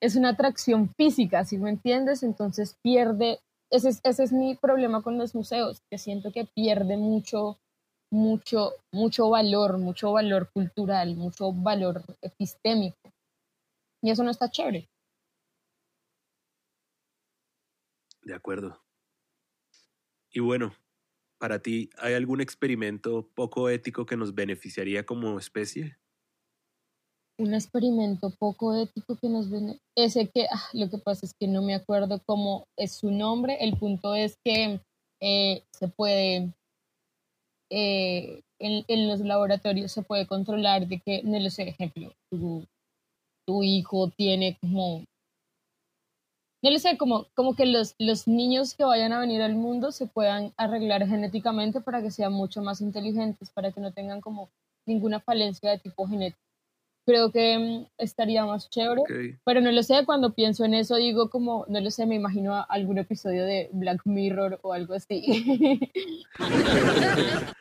[0.04, 2.22] es una atracción física, ¿sí me entiendes?
[2.22, 3.40] Entonces pierde,
[3.70, 7.58] ese es, ese es mi problema con los museos, que siento que pierde mucho,
[8.12, 13.14] mucho, mucho valor, mucho valor cultural, mucho valor epistémico.
[14.02, 14.90] Y eso no está chévere.
[18.24, 18.78] De acuerdo.
[20.30, 20.74] Y bueno,
[21.38, 25.96] para ti, ¿hay algún experimento poco ético que nos beneficiaría como especie?
[27.38, 29.80] Un experimento poco ético que nos ven.
[29.96, 33.58] Ese que, ah, lo que pasa es que no me acuerdo cómo es su nombre.
[33.60, 34.80] El punto es que
[35.20, 36.52] eh, se puede,
[37.70, 42.66] eh, en, los laboratorios se puede controlar de que, no lo sé, ejemplo, tu,
[43.46, 45.04] tu hijo tiene como,
[46.62, 49.92] no lo sé, como, como que los, los niños que vayan a venir al mundo
[49.92, 54.50] se puedan arreglar genéticamente para que sean mucho más inteligentes, para que no tengan como
[54.86, 56.43] ninguna falencia de tipo genético
[57.04, 59.02] creo que mm, estaría más chévere.
[59.44, 62.64] Pero no lo sé, cuando pienso en eso digo como, no lo sé, me imagino
[62.68, 65.80] algún episodio de Black Mirror o algo así.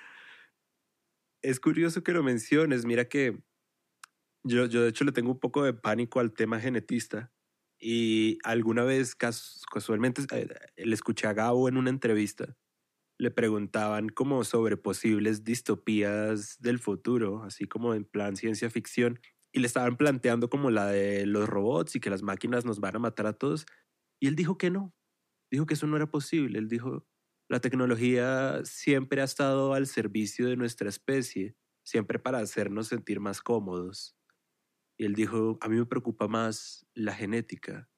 [1.41, 3.37] es curioso que lo menciones, mira que
[4.43, 7.31] yo, yo de hecho le tengo un poco de pánico al tema genetista
[7.79, 12.55] y alguna vez casualmente eh, le escuché a Gabo en una entrevista
[13.17, 19.19] le preguntaban como sobre posibles distopías del futuro, así como en plan ciencia ficción,
[19.53, 22.95] y le estaban planteando como la de los robots y que las máquinas nos van
[22.95, 23.65] a matar a todos,
[24.19, 24.93] y él dijo que no,
[25.51, 27.05] dijo que eso no era posible, él dijo,
[27.49, 33.41] la tecnología siempre ha estado al servicio de nuestra especie, siempre para hacernos sentir más
[33.41, 34.15] cómodos.
[34.97, 37.89] Y él dijo, a mí me preocupa más la genética,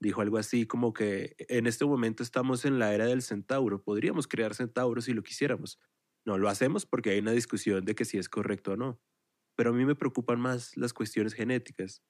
[0.00, 4.26] dijo algo así como que en este momento estamos en la era del centauro, podríamos
[4.26, 5.78] crear centauros si lo quisiéramos.
[6.26, 9.00] No lo hacemos porque hay una discusión de que si es correcto o no.
[9.60, 12.02] Pero a mí me preocupan más las cuestiones genéticas,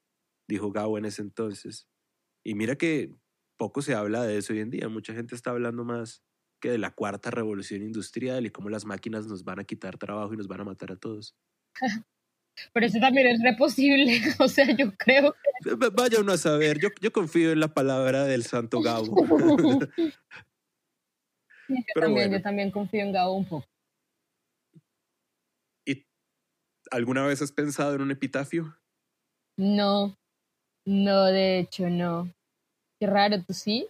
[0.49, 1.89] dijo Gao en ese entonces.
[2.45, 3.13] Y mira que
[3.57, 6.23] poco se habla de eso hoy en día, mucha gente está hablando más
[6.61, 10.33] que de la cuarta revolución industrial y cómo las máquinas nos van a quitar trabajo
[10.33, 11.35] y nos van a matar a todos.
[12.73, 15.35] Pero eso también es reposible, o sea, yo creo
[15.93, 19.27] Vaya uno a saber, yo, yo confío en la palabra del santo Gabo.
[21.69, 23.67] yo, también, yo también confío en Gabo un poco.
[25.85, 26.07] ¿Y
[26.91, 28.77] alguna vez has pensado en un epitafio?
[29.57, 30.17] No,
[30.87, 32.33] no, de hecho no.
[33.01, 33.89] Qué raro, ¿tú sí?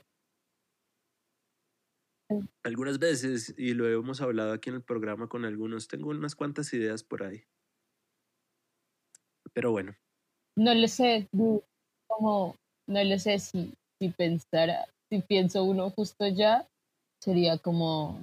[2.63, 6.73] Algunas veces, y lo hemos hablado aquí en el programa con algunos, tengo unas cuantas
[6.73, 7.43] ideas por ahí.
[9.53, 9.97] Pero bueno.
[10.57, 11.29] No le sé,
[12.07, 16.69] como, no le sé si, si pensara, si pienso uno justo ya,
[17.21, 18.21] sería como,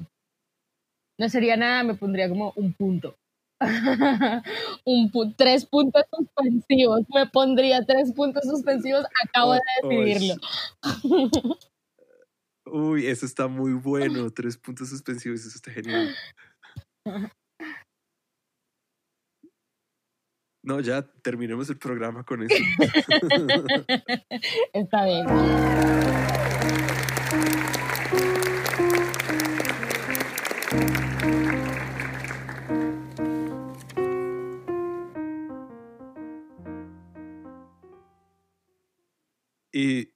[1.20, 3.18] no sería nada, me pondría como un punto.
[4.86, 10.36] un tres puntos suspensivos, me pondría tres puntos suspensivos, acabo de decidirlo.
[12.66, 16.14] Uy, eso está muy bueno, tres puntos suspensivos, eso está genial.
[20.68, 22.54] No, ya terminemos el programa con eso.
[24.74, 25.26] Está bien.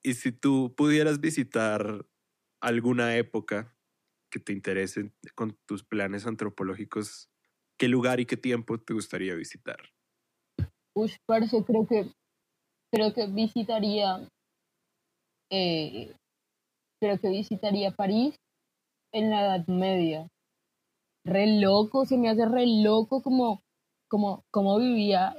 [0.03, 2.05] Y, si tú pudieras visitar
[2.61, 3.75] alguna época
[4.31, 7.29] que te interese con tus planes antropológicos,
[7.77, 9.77] ¿qué lugar y qué tiempo te gustaría visitar?
[10.95, 12.11] Uy, parece, creo que,
[12.91, 14.27] creo que visitaría,
[15.51, 16.15] eh,
[16.99, 18.35] creo que visitaría París
[19.13, 20.27] en la Edad Media.
[21.25, 23.61] Re loco, se me hace re loco como,
[24.09, 25.35] como, como vivía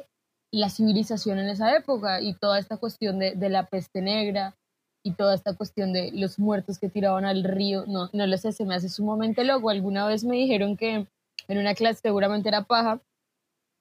[0.53, 4.55] la civilización en esa época y toda esta cuestión de, de la peste negra
[5.05, 8.53] y toda esta cuestión de los muertos que tiraban al río, no, no lo sé,
[8.53, 9.71] se me hace sumamente loco.
[9.71, 11.07] Alguna vez me dijeron que
[11.49, 13.01] en una clase seguramente era paja,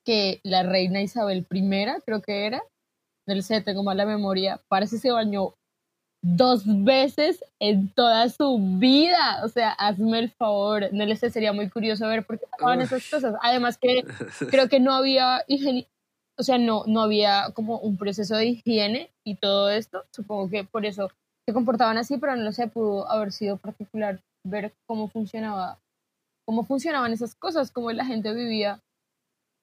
[0.03, 2.63] que la reina Isabel I, creo que era,
[3.27, 5.53] no lo sé, tengo mala memoria, parece que se bañó
[6.23, 9.41] dos veces en toda su vida.
[9.43, 10.89] O sea, hazme el favor.
[10.91, 13.35] No le sé, sería muy curioso ver por qué pasaban esas cosas.
[13.41, 14.03] Además que
[14.49, 15.43] creo que no había
[16.41, 20.05] o sea, no, no había como un proceso de higiene y todo esto.
[20.11, 21.11] Supongo que por eso
[21.47, 25.77] se comportaban así, pero no sé, pudo haber sido particular ver cómo funcionaba,
[26.43, 28.79] cómo funcionaban esas cosas, cómo la gente vivía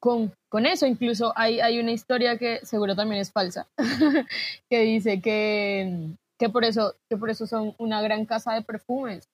[0.00, 0.86] con, con eso.
[0.86, 3.66] Incluso hay, hay una historia que seguro también es falsa,
[4.70, 9.28] que dice que, que, por eso, que por eso son una gran casa de perfumes,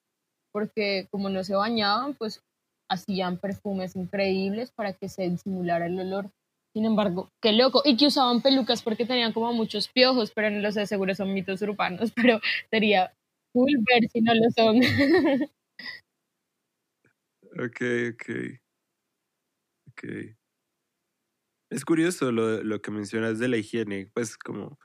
[0.51, 2.41] porque como no se bañaban, pues
[2.89, 6.31] hacían perfumes increíbles para que se disimulara el olor.
[6.75, 7.81] Sin embargo, qué loco.
[7.85, 11.33] Y que usaban pelucas porque tenían como muchos piojos, pero no lo sé, seguro son
[11.33, 13.13] mitos urbanos, pero sería
[13.53, 14.81] cool ver si no lo son.
[17.57, 18.59] ok, ok.
[19.87, 20.03] Ok.
[21.71, 24.77] Es curioso lo, lo que mencionas de la higiene, pues como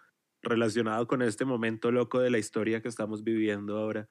[0.43, 4.09] relacionado con este momento loco de la historia que estamos viviendo ahora.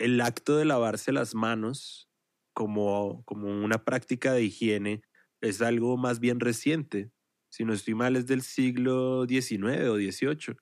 [0.00, 2.08] El acto de lavarse las manos
[2.52, 5.02] como, como una práctica de higiene
[5.42, 7.12] es algo más bien reciente.
[7.50, 10.56] Si no estoy mal, es del siglo XIX o XVIII.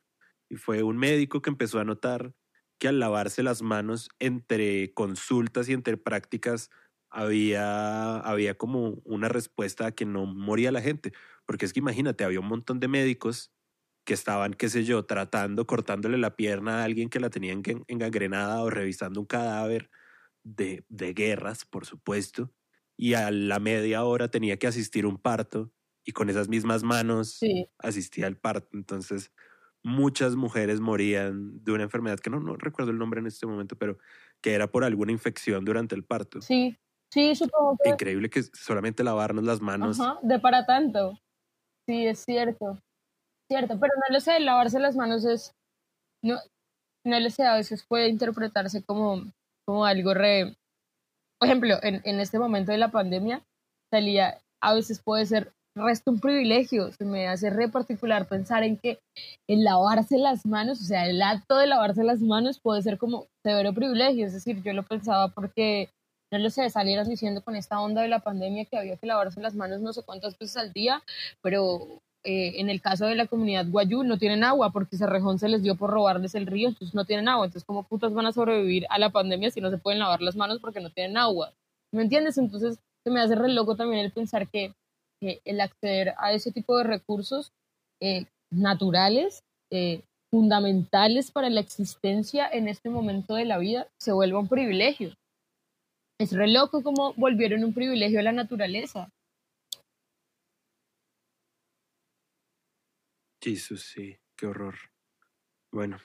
[0.50, 2.34] Y fue un médico que empezó a notar
[2.80, 6.70] que al lavarse las manos entre consultas y entre prácticas
[7.10, 11.12] había, había como una respuesta a que no moría la gente.
[11.46, 13.52] Porque es que imagínate, había un montón de médicos
[14.06, 18.62] que estaban, qué sé yo, tratando, cortándole la pierna a alguien que la tenía engangrenada
[18.62, 19.90] o revisando un cadáver
[20.44, 22.52] de, de guerras, por supuesto.
[23.00, 25.72] Y a la media hora tenía que asistir a un parto
[26.04, 27.40] y con esas mismas manos
[27.78, 28.76] asistía al parto.
[28.76, 29.32] Entonces,
[29.82, 33.76] muchas mujeres morían de una enfermedad que no, no recuerdo el nombre en este momento,
[33.76, 33.96] pero
[34.42, 36.42] que era por alguna infección durante el parto.
[36.42, 36.76] Sí,
[37.12, 37.90] Sí, supongo que...
[37.90, 39.98] Increíble que solamente lavarnos las manos.
[39.98, 41.18] Ajá, de para tanto.
[41.86, 42.78] Sí, es cierto.
[43.48, 45.52] Cierto, pero no lo sé, lavarse las manos es...
[46.22, 46.36] No,
[47.04, 49.24] no lo sé, a veces puede interpretarse como,
[49.66, 50.56] como algo re...
[51.40, 53.42] Por ejemplo, en, en este momento de la pandemia,
[53.90, 56.92] salía, a veces puede ser resto un privilegio.
[56.92, 58.98] Se me hace re particular pensar en que
[59.48, 63.26] el lavarse las manos, o sea, el acto de lavarse las manos puede ser como
[63.42, 64.26] severo privilegio.
[64.26, 65.88] Es decir, yo lo pensaba porque
[66.32, 69.40] no lo sé, salieron diciendo con esta onda de la pandemia que había que lavarse
[69.40, 71.02] las manos no sé cuántas veces al día,
[71.42, 75.48] pero eh, en el caso de la comunidad guayú no tienen agua porque Cerrejón se
[75.48, 77.46] les dio por robarles el río, entonces no tienen agua.
[77.46, 80.36] Entonces, ¿cómo putas van a sobrevivir a la pandemia si no se pueden lavar las
[80.36, 81.54] manos porque no tienen agua?
[81.92, 82.36] ¿Me entiendes?
[82.36, 84.74] Entonces, se me hace re loco también el pensar que,
[85.22, 87.52] el acceder a ese tipo de recursos
[88.00, 94.38] eh, naturales, eh, fundamentales para la existencia en este momento de la vida, se vuelva
[94.38, 95.14] un privilegio.
[96.18, 99.10] Es re loco como volvieron un privilegio a la naturaleza.
[103.42, 104.74] Jesús, sí, qué horror.
[105.72, 105.98] Bueno,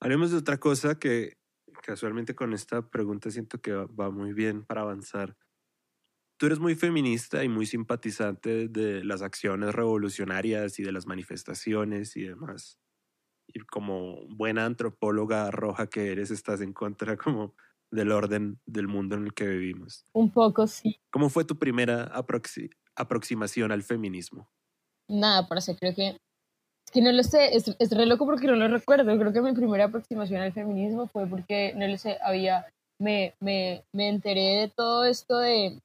[0.00, 1.38] haremos de otra cosa que
[1.82, 5.36] casualmente con esta pregunta siento que va muy bien para avanzar.
[6.38, 12.16] Tú eres muy feminista y muy simpatizante de las acciones revolucionarias y de las manifestaciones
[12.16, 12.78] y demás.
[13.48, 17.56] Y como buena antropóloga roja que eres, estás en contra como
[17.90, 20.04] del orden del mundo en el que vivimos.
[20.12, 21.00] Un poco, sí.
[21.10, 22.12] ¿Cómo fue tu primera
[22.94, 24.52] aproximación al feminismo?
[25.08, 26.08] Nada, eso creo que...
[26.08, 29.18] Es que no lo sé, es, es re loco porque no lo recuerdo.
[29.18, 32.66] Creo que mi primera aproximación al feminismo fue porque, no lo sé, había...
[33.00, 35.78] Me, me, me enteré de todo esto de...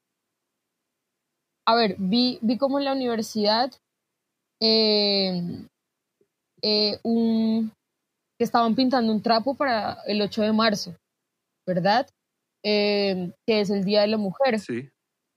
[1.68, 3.72] A ver, vi, vi como en la universidad
[4.62, 5.41] eh,
[6.62, 7.72] eh, un,
[8.38, 10.95] que estaban pintando un trapo para el 8 de marzo.
[11.68, 12.08] ¿verdad?
[12.64, 14.60] Em, que es el Día de la Mujer.
[14.60, 14.89] Sí.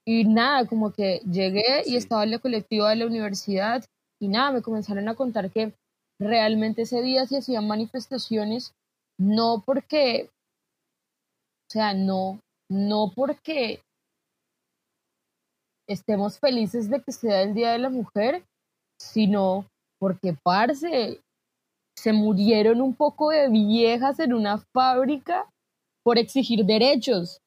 [0.06, 3.84] Y nada, como que llegué y estaba en la colectiva de la universidad
[4.20, 5.74] y nada, me comenzaron a contar que
[6.20, 8.72] realmente ese día se hacían manifestaciones,
[9.18, 10.30] no porque,
[11.68, 12.38] o sea, no,
[12.70, 13.82] no porque
[15.88, 18.44] estemos felices de que sea el Día de la Mujer,
[19.00, 19.66] sino
[19.98, 21.20] porque, parce,
[21.98, 25.50] se murieron un poco de viejas en una fábrica
[26.04, 27.40] por exigir derechos,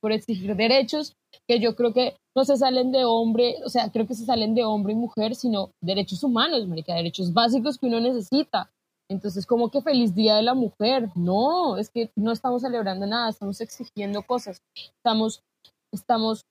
[0.00, 1.14] por exigir derechos
[1.48, 4.54] que yo creo que no se salen de hombre, o sea, creo que se salen
[4.54, 8.70] de hombre y mujer, sino derechos humanos, marica, derechos básicos que uno necesita.
[9.10, 11.10] Entonces, como que feliz día de la mujer.
[11.14, 14.58] No, es que no estamos celebrando nada, estamos exigiendo cosas.
[14.74, 15.42] Estamos,
[15.92, 16.42] estamos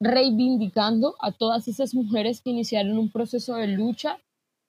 [0.00, 4.18] reivindicando a todas esas mujeres que iniciaron un proceso de lucha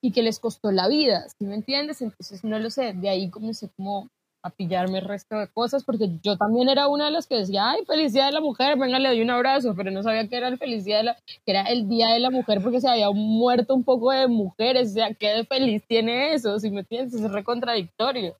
[0.02, 2.02] y que les costó la vida, ¿sí me entiendes?
[2.02, 4.08] Entonces, no lo sé, de ahí comencé como
[4.44, 7.70] a pillarme el resto de cosas, porque yo también era una de las que decía,
[7.70, 10.36] ay, feliz día de la mujer, venga, le doy un abrazo, pero no sabía que
[10.36, 12.90] era el feliz día de la, que era el día de la mujer porque se
[12.90, 16.60] había muerto un poco de mujeres, o sea, ¿qué de feliz tiene eso?
[16.60, 18.36] Si me entiendes, es re contradictorio.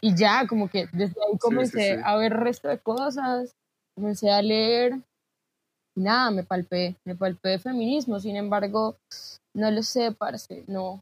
[0.00, 3.54] Y ya, como que desde ahí comencé a ver el resto de cosas,
[3.94, 5.00] comencé a leer,
[5.96, 8.96] y nada, me palpé, me palpé de feminismo, sin embargo,
[9.54, 11.00] no lo sé, parce, no,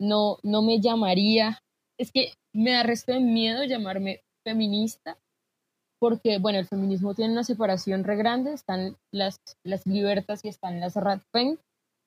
[0.00, 1.60] no, no me llamaría,
[1.98, 5.18] es que me da resto de miedo llamarme feminista,
[5.98, 10.78] porque, bueno, el feminismo tiene una separación re grande, están las, las libertas y están
[10.78, 11.58] las radfen,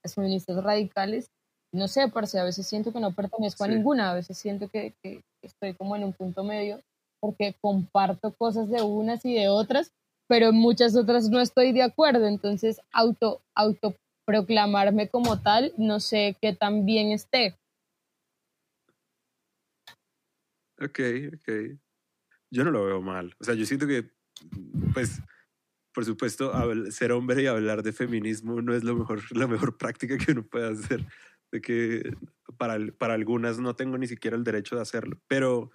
[0.04, 1.32] las feministas radicales,
[1.74, 4.94] no sé, parce, a veces siento que no pertenezco a ninguna, a veces siento que,
[5.04, 6.82] que estoy como en un punto medio,
[7.22, 9.92] porque comparto cosas de unas y de otras,
[10.28, 16.38] pero en muchas otras no estoy de acuerdo, entonces auto, autoproclamarme como tal, no sé
[16.42, 17.56] qué tan bien esté.
[20.82, 21.00] Ok,
[21.36, 21.78] ok.
[22.52, 23.36] Yo no lo veo mal.
[23.40, 24.12] O sea, yo siento que,
[24.94, 25.22] pues,
[25.94, 26.52] por supuesto,
[26.92, 30.44] ser hombre y hablar de feminismo no es lo mejor, la mejor práctica que uno
[30.44, 31.06] puede hacer.
[31.52, 32.14] De que
[32.58, 35.20] para, para algunas no tengo ni siquiera el derecho de hacerlo.
[35.28, 35.72] Pero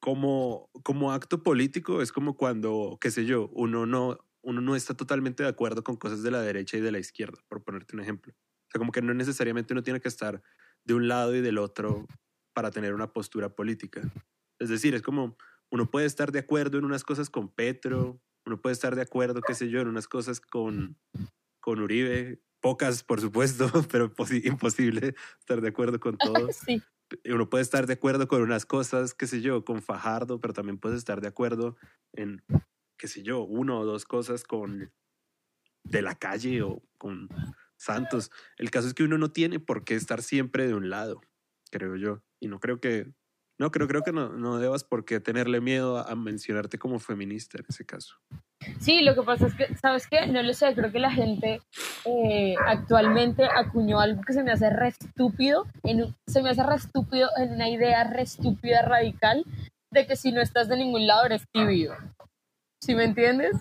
[0.00, 4.94] como, como acto político es como cuando, qué sé yo, uno no, uno no está
[4.94, 8.02] totalmente de acuerdo con cosas de la derecha y de la izquierda, por ponerte un
[8.02, 8.32] ejemplo.
[8.32, 10.42] O sea, como que no necesariamente uno tiene que estar
[10.84, 12.06] de un lado y del otro
[12.60, 14.02] para tener una postura política.
[14.58, 15.34] Es decir, es como
[15.70, 19.40] uno puede estar de acuerdo en unas cosas con Petro, uno puede estar de acuerdo,
[19.40, 20.98] qué sé yo, en unas cosas con,
[21.58, 24.12] con Uribe, pocas por supuesto, pero
[24.44, 26.52] imposible estar de acuerdo con todo.
[26.52, 26.82] Sí.
[27.24, 30.76] Uno puede estar de acuerdo con unas cosas, qué sé yo, con Fajardo, pero también
[30.76, 31.78] puede estar de acuerdo
[32.12, 32.44] en,
[32.98, 34.92] qué sé yo, uno o dos cosas con
[35.84, 37.30] de la calle o con
[37.78, 38.30] Santos.
[38.58, 41.22] El caso es que uno no tiene por qué estar siempre de un lado,
[41.70, 42.22] creo yo.
[42.40, 43.06] Y no creo que,
[43.58, 47.58] no, creo, creo que no, no debas por qué tenerle miedo a, mencionarte como feminista
[47.58, 48.16] en ese caso.
[48.80, 50.26] Sí, lo que pasa es que, ¿sabes qué?
[50.26, 51.60] No lo sé, creo que la gente
[52.06, 55.66] eh, actualmente acuñó algo que se me hace re estúpido,
[56.26, 59.44] se me hace re estúpido en una idea re estúpida radical
[59.92, 61.94] de que si no estás de ningún lado eres tibio.
[62.82, 63.56] ¿Sí me entiendes?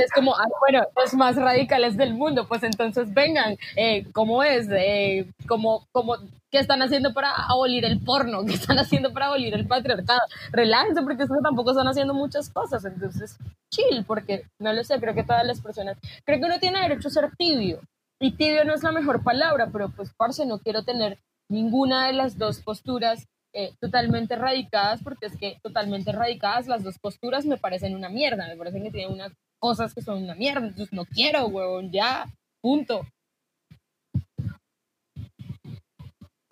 [0.00, 4.68] Es como, ah, bueno, los más radicales del mundo, pues entonces vengan, eh, ¿cómo es?
[4.70, 6.16] Eh, como, como,
[6.50, 8.44] ¿Qué están haciendo para abolir el porno?
[8.46, 10.20] ¿Qué están haciendo para abolir el patriarcado?
[10.52, 13.36] Relájense porque es tampoco están haciendo muchas cosas, entonces
[13.72, 17.08] chill, porque no lo sé, creo que todas las personas, creo que uno tiene derecho
[17.08, 17.80] a ser tibio,
[18.20, 21.18] y tibio no es la mejor palabra, pero pues parce, no quiero tener
[21.50, 26.98] ninguna de las dos posturas eh, totalmente radicadas, porque es que totalmente radicadas las dos
[26.98, 29.32] posturas me parecen una mierda, me parecen que tienen una
[29.64, 33.00] cosas que son una mierda, entonces no quiero, huevón, ya, punto.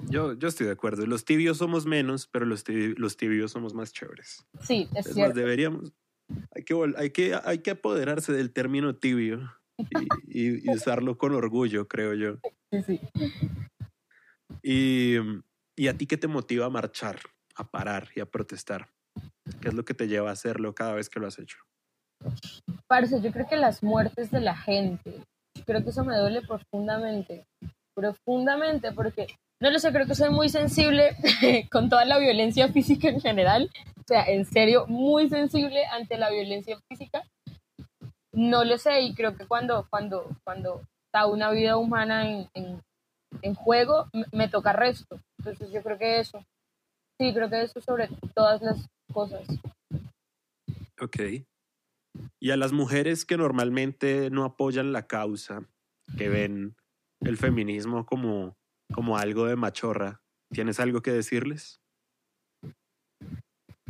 [0.09, 1.05] Yo, yo estoy de acuerdo.
[1.05, 4.47] Los tibios somos menos, pero los, tibios, los tibios somos más chéveres.
[4.63, 5.39] Sí, es, cierto.
[5.39, 5.93] deberíamos,
[6.53, 9.61] hay que, hay, que, hay que apoderarse del término tibio
[10.27, 12.39] y, usarlo con orgullo, creo yo.
[12.71, 13.01] Sí, sí.
[14.63, 15.17] Y,
[15.77, 17.21] ¿Y a ti qué te motiva a marchar,
[17.57, 18.89] a parar y a protestar?
[19.61, 21.59] ¿Qué es lo que te lleva a hacerlo cada vez que lo has hecho?
[22.87, 25.23] Parce, yo creo que las muertes de la gente,
[25.67, 27.45] creo que eso me duele profundamente,
[27.95, 29.27] profundamente, porque
[29.63, 31.17] no lo sé, creo que soy muy sensible
[31.71, 36.31] con toda la violencia física en general, o sea, en serio, muy sensible ante la
[36.31, 37.23] violencia física.
[38.33, 42.83] No lo sé, y creo que cuando, cuando, cuando está una vida humana en,
[43.43, 45.21] en, juego, me toca resto.
[45.39, 46.43] Entonces yo creo que eso,
[47.21, 49.47] sí, creo que eso sobre todas las cosas.
[51.01, 51.45] Ok.
[52.41, 55.69] Y a las mujeres que normalmente no apoyan la causa,
[56.19, 56.77] que ven
[57.21, 58.57] el feminismo como,
[58.93, 61.81] como algo de machorra, ¿tienes algo que decirles?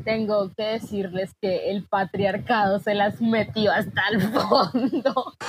[0.05, 5.35] Tengo que decirles que el patriarcado se las metió hasta el fondo.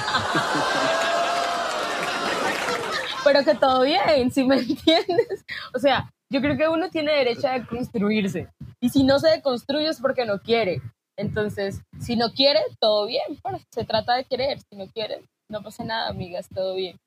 [3.24, 5.46] Pero que todo bien, si me entiendes.
[5.74, 8.50] O sea, yo creo que uno tiene derecho a construirse.
[8.80, 10.82] Y si no se deconstruye es porque no quiere.
[11.18, 13.40] Entonces, si no quiere, todo bien.
[13.44, 14.60] Bueno, se trata de querer.
[14.60, 16.98] Si no quiere, no pasa nada, amigas, todo bien.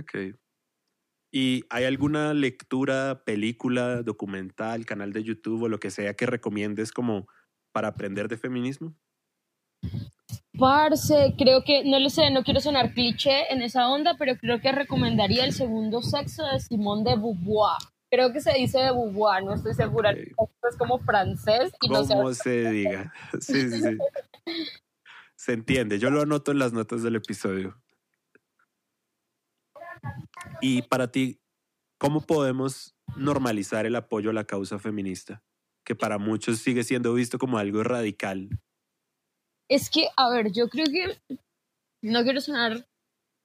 [0.00, 0.36] Ok.
[1.32, 6.92] ¿Y hay alguna lectura, película, documental, canal de YouTube o lo que sea que recomiendes
[6.92, 7.26] como
[7.72, 8.94] para aprender de feminismo?
[10.58, 14.60] Parce, creo que, no lo sé, no quiero sonar cliché en esa onda, pero creo
[14.60, 17.76] que recomendaría el segundo sexo de Simón de Beauvoir.
[18.10, 20.12] Creo que se dice de Beauvoir, no estoy segura.
[20.12, 22.42] Es como francés y no sé.
[22.42, 23.12] se diga.
[23.40, 23.98] Sí, sí, sí.
[25.36, 25.98] se entiende.
[25.98, 27.80] Yo lo anoto en las notas del episodio.
[30.60, 31.40] Y para ti,
[31.98, 35.42] ¿cómo podemos normalizar el apoyo a la causa feminista?
[35.84, 38.48] Que para muchos sigue siendo visto como algo radical
[39.68, 41.18] es que, a ver, yo creo que
[42.02, 42.86] no quiero sonar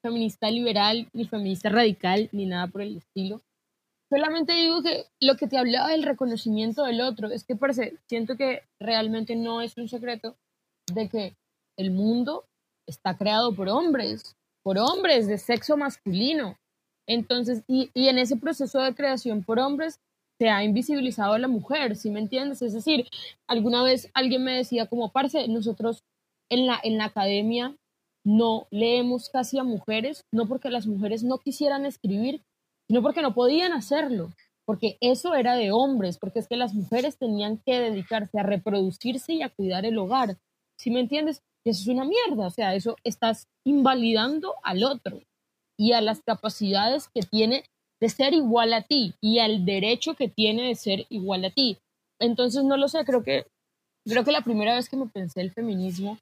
[0.02, 3.42] feminista liberal, ni feminista radical, ni nada por el estilo.
[4.12, 8.36] Solamente digo que lo que te hablaba del reconocimiento del otro, es que parece, siento
[8.36, 10.36] que realmente no es un secreto
[10.94, 11.38] de que
[11.80, 12.44] el mundo
[12.86, 16.58] está creado por hombres, por hombres de sexo masculino.
[17.08, 20.02] Entonces, y, en ese proceso de creación por hombres
[20.38, 22.62] se ha invisibilizado a la mujer, ¿sí me entiendes?
[22.62, 23.08] Es decir,
[23.48, 26.04] alguna vez alguien me decía como, parce, nosotros
[26.52, 27.78] en la, en la academia
[28.26, 32.42] no leemos casi a mujeres, no porque las mujeres no quisieran escribir,
[32.92, 34.34] sino porque no podían hacerlo,
[34.66, 39.32] porque eso era de hombres, porque es que las mujeres tenían que dedicarse a reproducirse
[39.32, 40.36] y a cuidar el hogar.
[40.78, 41.42] ¿Sí me entiendes?
[41.64, 45.22] Eso es una mierda, o sea, eso estás invalidando al otro
[45.80, 47.64] y a las capacidades que tiene
[48.02, 51.78] de ser igual a ti y al derecho que tiene de ser igual a ti.
[52.20, 53.46] Entonces, no lo sé, creo que,
[54.06, 56.18] creo que la primera vez que me pensé el feminismo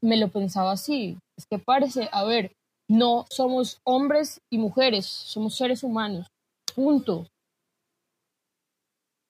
[0.00, 1.18] me lo pensaba así.
[1.36, 2.52] Es que parece, a ver,
[2.88, 6.26] no somos hombres y mujeres, somos seres humanos.
[6.74, 7.26] Punto.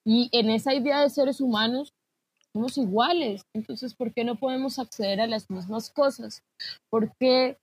[0.04, 1.92] Y en esa idea de seres humanos
[2.52, 3.42] somos iguales.
[3.54, 6.42] Entonces, ¿por qué no podemos acceder a las mismas cosas?
[6.90, 7.58] ¿Por qué,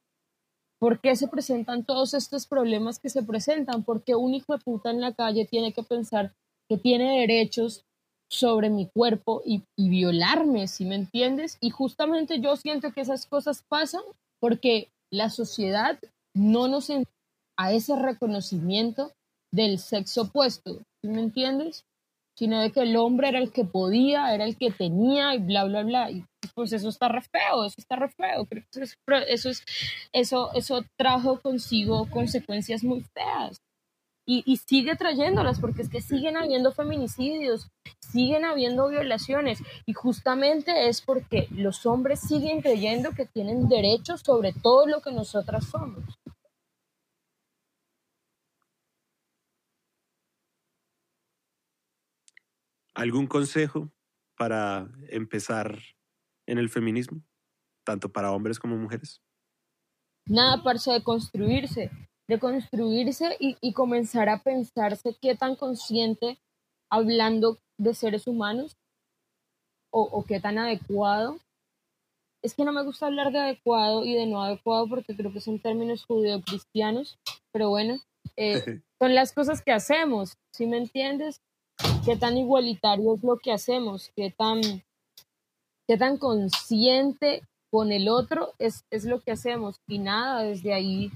[0.79, 3.83] ¿Por qué se presentan todos estos problemas que se presentan?
[3.83, 6.33] Porque un hijo de puta en la calle tiene que pensar
[6.69, 7.85] que tiene derechos
[8.29, 11.57] sobre mi cuerpo y, violarme, si me entiendes?
[11.61, 14.01] Y justamente yo siento que esas cosas pasan
[14.39, 15.99] porque la sociedad
[16.34, 16.91] no nos
[17.55, 19.11] a ese reconocimiento
[19.51, 21.86] del sexo opuesto, ¿sí me entiendes?
[22.36, 25.66] Sino de que el hombre era el que podía, era el que tenía y bla,
[25.66, 26.09] bla, bla.
[26.09, 28.47] Y pues eso está re feo, eso está re feo.
[29.28, 29.64] eso, es,
[30.11, 33.61] eso, eso trajo consigo consecuencias muy feas
[34.26, 37.69] y, sigue trayéndolas porque es que siguen habiendo feminicidios,
[37.99, 44.53] siguen habiendo violaciones y justamente es porque los hombres siguen creyendo que tienen derechos sobre
[44.53, 46.03] todo lo que nosotras somos.
[52.93, 53.91] ¿Algún consejo
[54.38, 55.80] para empezar
[56.45, 57.21] en el feminismo,
[57.84, 59.21] tanto para hombres como mujeres?
[60.26, 61.91] Nada, parce, de construirse,
[62.28, 66.39] de construirse y, comenzar a pensarse qué tan consciente,
[66.89, 68.78] hablando de seres humanos,
[69.91, 71.38] o, qué tan adecuado.
[72.41, 75.41] Es que no me gusta hablar de adecuado y de no adecuado porque creo que
[75.41, 77.19] son términos judeocristianos,
[77.51, 77.99] pero bueno,
[78.36, 78.53] eh,
[78.99, 81.41] son las cosas que hacemos, ¿sí me entiendes?
[82.05, 84.61] Qué tan igualitario es lo que hacemos, qué tan,
[85.88, 89.80] qué tan consciente con el otro es, es lo que hacemos.
[89.88, 91.11] Y nada, desde ahí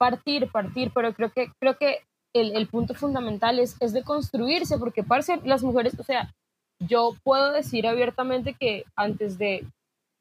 [0.00, 1.98] partir, partir, pero creo que, creo que
[2.34, 6.32] el, el punto fundamental es, es de construirse, porque parce, las mujeres, o sea,
[6.80, 9.66] yo puedo decir abiertamente que antes de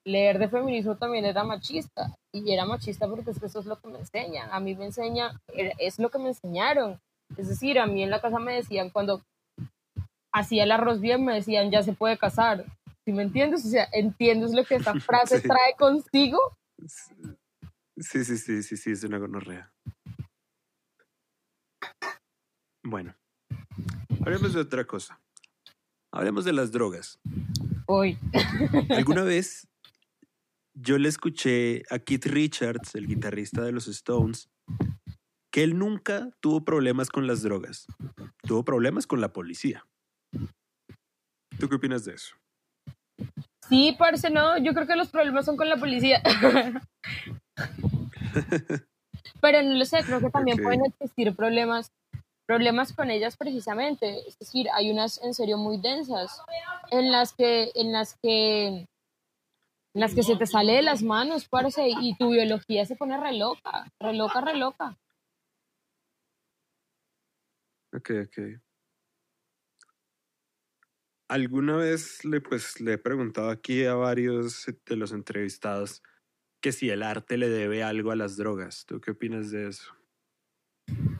[0.06, 3.80] leer de feminismo también era machista, y era machista porque es que eso es lo
[3.80, 7.00] que me enseñan, a mí me enseña, es lo que me enseñaron,
[7.38, 9.22] es decir, a mí en la casa me decían cuando
[10.34, 12.66] hacía el arroz bien, me decían ya se puede casar,
[13.06, 13.66] ¿sí me entiendes?
[13.66, 16.40] O sea, ¿entiendes lo que esta frase trae consigo?
[18.00, 19.74] Sí, sí, sí, sí, sí, es una gonorrea.
[22.84, 23.14] Bueno,
[24.22, 25.20] hablemos de otra cosa.
[26.12, 27.20] Hablemos de las drogas.
[27.88, 28.18] Hoy.
[28.90, 29.68] Alguna vez
[30.74, 34.50] yo le escuché a Keith Richards, el guitarrista de los Stones,
[35.52, 37.86] que él nunca tuvo problemas con las drogas.
[38.44, 39.86] Tuvo problemas con la policía.
[41.60, 42.36] ¿Tú qué opinas de eso?
[43.68, 44.58] Sí, parece no.
[44.58, 46.24] Yo creo que los problemas son con la policía.
[49.42, 51.92] Pero no lo sé, creo que también pueden existir problemas
[52.46, 56.42] problemas con ellas precisamente, es decir, hay unas en serio muy densas
[56.90, 58.88] en las que en las que
[59.94, 63.20] en las que se te sale de las manos, parece, y tu biología se pone
[63.20, 64.98] re loca, re loca, re loca.
[67.94, 68.62] Ok, ok.
[71.28, 76.02] Alguna vez le, pues, le he preguntado aquí a varios de los entrevistados
[76.62, 78.86] que si el arte le debe algo a las drogas.
[78.86, 79.94] ¿Tú qué opinas de eso?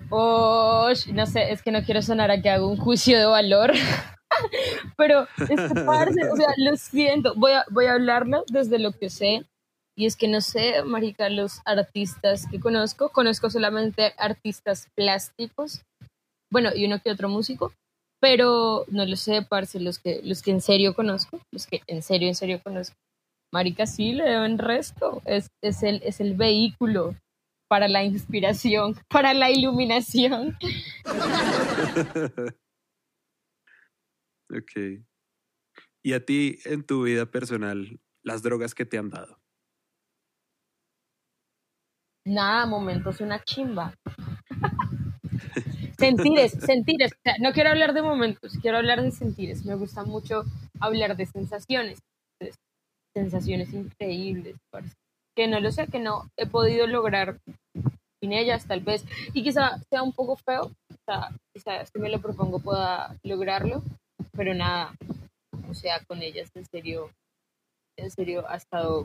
[0.10, 3.72] Oh, no sé, es que no quiero sonar a que hago un juicio de valor,
[4.98, 9.10] pero es que, o sea, lo siento, voy a, voy a hablarlo desde lo que
[9.10, 9.46] sé.
[9.96, 15.84] Y es que no sé, marica, los artistas que conozco, conozco solamente artistas plásticos,
[16.52, 17.74] bueno, y uno que otro músico,
[18.22, 22.02] pero no lo sé, parce, los que, los que en serio conozco, los que en
[22.02, 22.96] serio, en serio conozco,
[23.52, 27.16] marica, sí le deben resto, es, es, el, es el vehículo
[27.70, 30.58] para la inspiración, para la iluminación.
[34.50, 35.04] ok.
[36.02, 39.40] ¿Y a ti, en tu vida personal, las drogas que te han dado?
[42.26, 43.94] Nada, momentos una chimba.
[45.98, 47.12] sentires, sentires.
[47.40, 49.66] no quiero hablar de momentos, quiero hablar de sentires.
[49.66, 50.44] Me gusta mucho
[50.80, 52.00] hablar de sensaciones.
[53.20, 54.56] Sensaciones increíbles,
[55.36, 57.38] que no lo sé, que no he podido lograr
[58.22, 59.04] sin ellas, tal vez.
[59.34, 60.72] Y quizá sea un poco feo,
[61.54, 63.84] quizá si me lo propongo pueda lograrlo,
[64.32, 64.96] pero nada,
[65.70, 67.12] o sea, con ellas en serio,
[67.98, 69.04] en serio ha estado,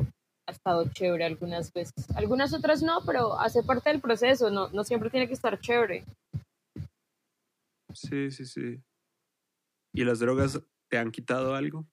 [0.49, 2.07] ha estado chévere algunas veces.
[2.15, 6.05] Algunas otras no, pero hace parte del proceso, no, no siempre tiene que estar chévere.
[7.93, 8.81] Sí, sí, sí.
[9.93, 11.85] ¿Y las drogas te han quitado algo?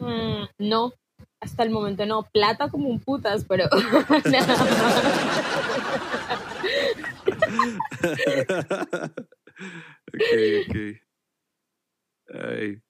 [0.00, 0.92] Mm, no,
[1.40, 2.24] hasta el momento no.
[2.32, 3.80] Plata como un putas, pero ok,
[12.28, 12.82] ok.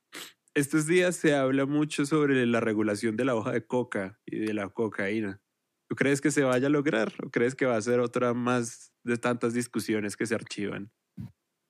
[0.55, 4.53] Estos días se habla mucho sobre la regulación de la hoja de coca y de
[4.53, 5.41] la cocaína.
[5.89, 8.93] ¿Tú crees que se vaya a lograr o crees que va a ser otra más
[9.05, 10.93] de tantas discusiones que se archivan?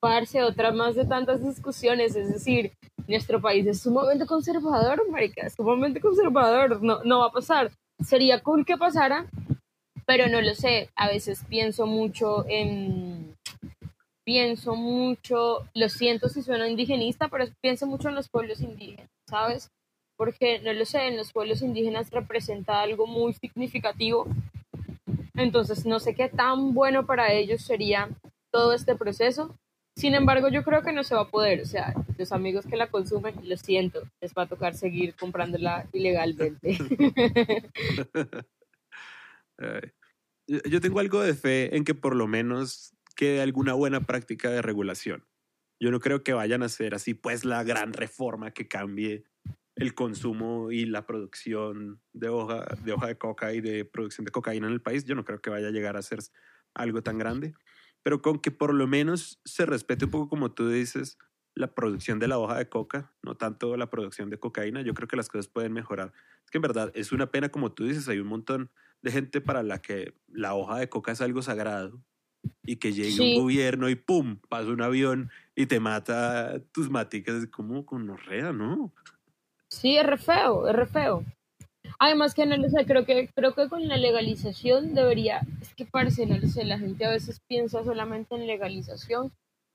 [0.01, 2.73] Parce, otra más de tantas discusiones, es decir,
[3.07, 7.71] nuestro país es sumamente conservador, marica, sumamente conservador, no, no va a pasar.
[8.03, 9.27] Sería cool que pasara,
[10.07, 13.35] pero no lo sé, a veces pienso mucho en,
[14.25, 19.69] pienso mucho, lo siento si suena indigenista, pero pienso mucho en los pueblos indígenas, ¿sabes?
[20.17, 24.25] Porque, no lo sé, en los pueblos indígenas representa algo muy significativo.
[25.35, 28.09] Entonces, no sé qué tan bueno para ellos sería
[28.51, 29.55] todo este proceso.
[29.95, 31.61] Sin embargo, yo creo que no se va a poder.
[31.61, 35.87] O sea, los amigos que la consumen, lo siento, les va a tocar seguir comprándola
[35.91, 36.77] ilegalmente.
[40.65, 44.61] yo tengo algo de fe en que por lo menos quede alguna buena práctica de
[44.61, 45.25] regulación.
[45.79, 49.23] Yo no creo que vayan a hacer así, pues, la gran reforma que cambie
[49.75, 54.31] el consumo y la producción de hoja, de hoja de coca y de producción de
[54.31, 55.05] cocaína en el país.
[55.05, 56.19] Yo no creo que vaya a llegar a ser
[56.73, 57.53] algo tan grande,
[58.03, 61.17] pero con que por lo menos se respete un poco, como tú dices,
[61.55, 65.07] la producción de la hoja de coca, no tanto la producción de cocaína, yo creo
[65.07, 66.13] que las cosas pueden mejorar.
[66.43, 68.69] Es que en verdad es una pena, como tú dices, hay un montón
[69.01, 72.01] de gente para la que la hoja de coca es algo sagrado
[72.63, 74.37] y que llegue un gobierno y ¡pum!
[74.49, 78.93] pasa un avión y te mata tus maticas, es como con orrea, ¿no?
[79.69, 81.25] Sí, es re feo, es re feo.
[81.99, 85.85] Además que no lo sé, creo que, creo que con la legalización debería, es que
[85.85, 89.31] parece, no lo sé, la gente a veces piensa solamente en legalización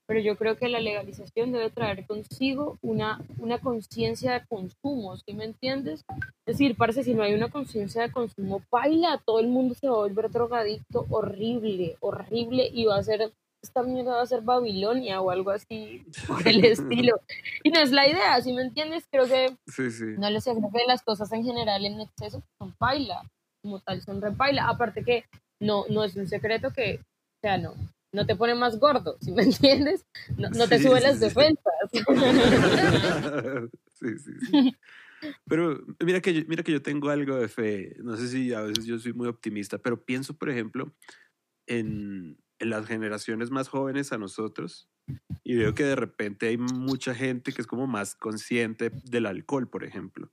[0.07, 5.35] pero yo creo que la legalización debe traer consigo una, una conciencia de consumo, ¿sí
[5.35, 6.05] me entiendes?
[6.47, 9.89] Es decir, parece si no hay una conciencia de consumo, baila, todo el mundo se
[9.89, 13.33] va a volver drogadicto, horrible, horrible, y va a ser,
[13.63, 17.21] esta mierda va a ser Babilonia o algo así por el estilo.
[17.65, 19.07] Y no es la idea, ¿sí me entiendes?
[19.11, 20.05] Creo que, sí, sí.
[20.19, 23.23] no les sé, creo que las cosas en general en exceso son baila,
[23.63, 25.25] como tal son repaila, aparte que
[25.61, 27.75] no, no es un secreto que, o sea, no,
[28.13, 30.07] no te pone más gordo, ¿sí me entiendes?
[30.37, 31.75] No, te sube las defensas.
[33.95, 34.77] sí, sí, sí.
[35.47, 37.97] Pero mira que, yo, mira que yo tengo algo de fe.
[38.03, 40.93] No sé si a veces yo soy muy optimista, pero pienso, por ejemplo,
[41.67, 44.89] en las generaciones más jóvenes a nosotros
[45.45, 49.69] y veo que de repente hay mucha gente que es como más consciente del alcohol,
[49.69, 50.33] por ejemplo,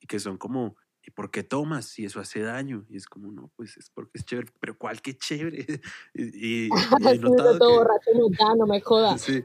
[0.00, 2.84] y que son como ¿y por qué tomas si eso hace daño?
[2.88, 5.64] Y es como, no, pues es porque es chévere, pero ¿cuál que chévere?
[6.14, 6.68] y,
[7.14, 9.22] he notado todo borracho no, no me jodas.
[9.22, 9.42] Sí,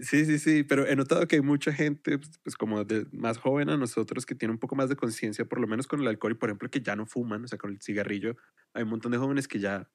[0.00, 3.38] sí, sí, sí, pero he notado que hay mucha gente, pues, pues como de más
[3.38, 6.06] joven a nosotros, que tiene un poco más de conciencia, por lo menos con el
[6.06, 8.36] alcohol y, por ejemplo, que ya no fuman, o sea, con el cigarrillo,
[8.72, 9.90] hay un montón de jóvenes que ya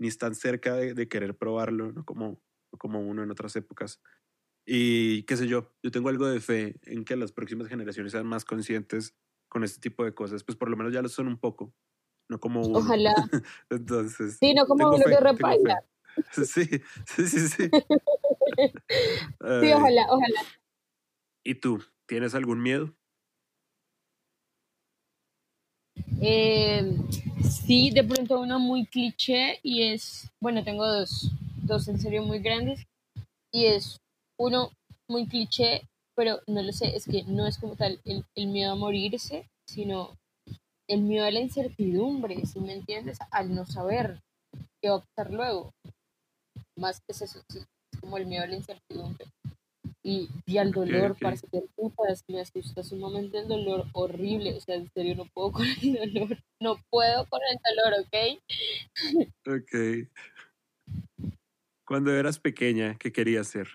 [0.00, 2.04] ni están cerca de, de querer probarlo, ¿no?
[2.04, 2.42] Como,
[2.78, 4.00] como uno en otras épocas.
[4.66, 8.26] Y qué sé yo, yo tengo algo de fe en que las próximas generaciones sean
[8.26, 9.14] más conscientes
[9.48, 11.74] con este tipo de cosas, pues por lo menos ya lo son un poco,
[12.28, 12.78] no como uno.
[12.78, 13.14] Ojalá.
[13.70, 14.38] Entonces.
[14.38, 15.84] Sí, no como uno que repaila.
[16.32, 17.68] Sí, sí, sí, sí.
[17.70, 20.40] sí, ojalá, ojalá.
[21.44, 21.82] ¿Y tú?
[22.06, 22.92] ¿Tienes algún miedo?
[26.20, 26.96] Eh,
[27.50, 31.30] sí, de pronto uno muy cliché y es, bueno, tengo dos,
[31.62, 32.86] dos en serio muy grandes
[33.52, 33.98] y es
[34.38, 34.70] uno
[35.08, 35.82] muy cliché
[36.20, 40.18] pero no lo sé, es que no es como tal el, miedo a morirse, sino
[40.86, 44.20] el miedo a la incertidumbre, si me entiendes, al no saber
[44.82, 45.72] qué va a pasar luego.
[46.76, 47.66] Más que es eso, es
[48.00, 49.24] como el miedo a la incertidumbre.
[50.02, 54.54] Y, y al dolor, para que putas, me asusta sumamente el dolor horrible.
[54.54, 56.38] O sea, en serio, no puedo con el dolor.
[56.60, 58.16] No puedo con el dolor, ¿ok?
[59.46, 60.08] Ok.
[61.84, 63.68] Cuando eras pequeña, ¿qué querías ser?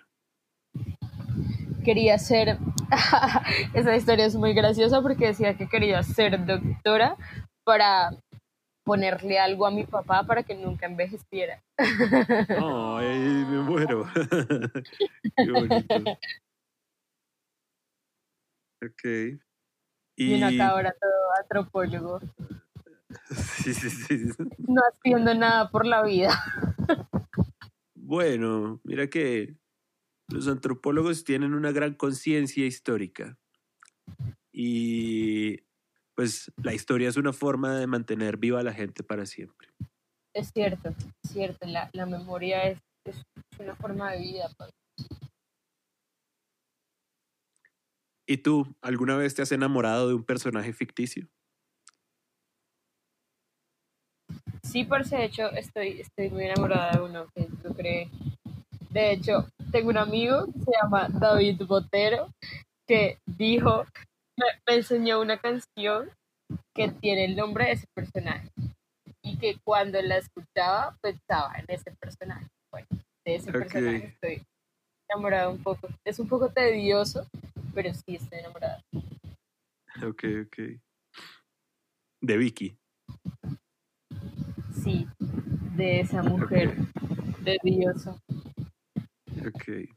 [1.83, 2.57] Quería ser.
[3.73, 7.17] Esa historia es muy graciosa porque decía que quería ser doctora
[7.65, 8.11] para
[8.85, 11.61] ponerle algo a mi papá para que nunca envejeciera.
[11.77, 14.05] Ay, me muero.
[15.35, 15.95] Qué bonito.
[18.85, 19.39] Ok.
[20.17, 21.11] Y, acá ahora todo
[21.41, 22.21] antropólogo.
[23.31, 24.27] Sí, sí, sí.
[24.59, 26.31] No haciendo nada por la vida.
[27.95, 29.57] Bueno, mira que
[30.27, 33.37] los antropólogos tienen una gran conciencia histórica.
[34.51, 35.64] Y
[36.15, 39.69] pues la historia es una forma de mantener viva a la gente para siempre.
[40.33, 42.79] Es cierto, es cierto, la, memoria es,
[43.59, 44.49] una forma de vida.
[44.57, 44.71] Pues.
[48.27, 51.27] ¿Y tú, alguna vez te has enamorado de un personaje ficticio?
[54.63, 58.09] Sí, por de hecho, estoy, estoy muy enamorada de uno que tú crees.
[58.89, 62.29] De hecho, tengo un amigo que se llama David Botero
[62.87, 63.85] que dijo
[64.37, 66.09] me, enseñó una canción
[66.73, 68.49] que tiene el nombre de ese personaje
[69.23, 72.47] y que cuando la escuchaba pensaba en ese personaje.
[72.71, 72.87] Bueno,
[73.25, 74.45] de ese personaje estoy
[75.09, 75.87] enamorada un poco.
[76.05, 77.27] Es un poco tedioso,
[77.73, 78.81] pero sí estoy enamorada.
[80.05, 80.57] Ok, ok.
[82.21, 82.77] De Vicky.
[84.83, 85.07] Sí,
[85.75, 86.75] de esa mujer
[87.41, 88.19] de tediosa.
[89.47, 89.94] Ok.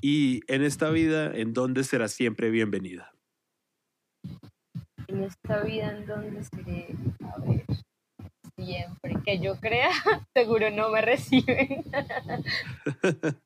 [0.00, 3.12] Y en esta vida, ¿en dónde será siempre bienvenida?
[5.08, 6.94] En esta vida, ¿en dónde seré?
[7.20, 7.64] A ver,
[8.56, 9.16] siempre.
[9.24, 9.90] Que yo crea,
[10.34, 11.84] seguro no me reciben.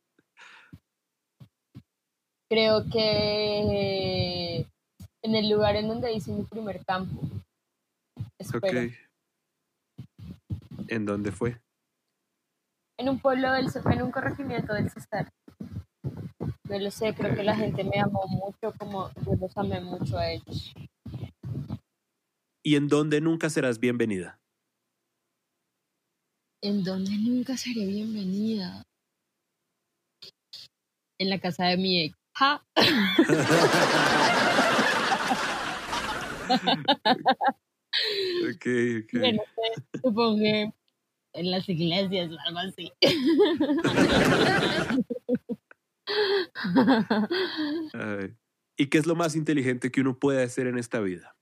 [2.51, 4.67] Creo que
[5.23, 7.21] en el lugar en donde hice mi primer campo.
[8.39, 8.81] Espero.
[8.81, 8.95] Ok.
[10.89, 11.61] ¿En dónde fue?
[12.99, 15.31] En un pueblo del en un corregimiento del Cesar.
[16.69, 20.19] No lo sé, creo que la gente me amó mucho como yo los amé mucho
[20.19, 20.75] a ellos.
[22.63, 24.39] ¿Y en dónde nunca serás bienvenida?
[26.61, 28.83] ¿En dónde nunca seré bienvenida?
[31.19, 32.19] En la casa de mi ex.
[32.35, 32.65] ¡Ja!
[38.51, 38.67] ok,
[39.03, 39.13] ok.
[40.03, 40.73] supongo que
[41.33, 42.93] en las iglesias o algo así.
[48.81, 51.35] ¿Y qué es lo más inteligente que uno puede hacer en esta vida?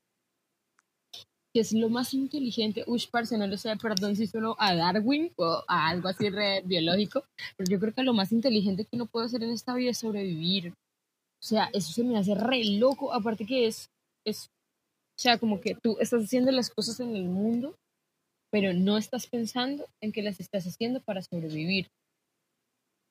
[1.53, 2.83] ¿Qué es lo más inteligente?
[2.87, 6.61] Uy, parce, no lo sé, perdón si sueno a Darwin o a algo así re
[6.65, 7.23] biológico,
[7.55, 9.99] pero yo creo que lo más inteligente que uno puede hacer en esta vida es
[9.99, 10.69] sobrevivir.
[10.69, 13.91] O sea, eso se me hace re loco, aparte que es,
[14.25, 14.49] es,
[15.15, 17.75] o sea, como que tú estás haciendo las cosas en el mundo,
[18.51, 21.87] pero no estás pensando en que las estás haciendo para sobrevivir.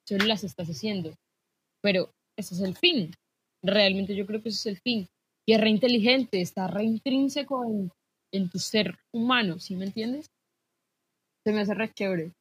[0.05, 1.13] Solo las estás haciendo
[1.87, 3.15] pero ese es el fin.
[3.63, 5.09] Realmente yo creo que ese es el fin.
[5.47, 7.65] Y es re inteligente, está re intrínseco
[8.33, 10.27] en, tu ser humano, ¿sí me entiendes?
[11.45, 12.33] Se me hace re chévere.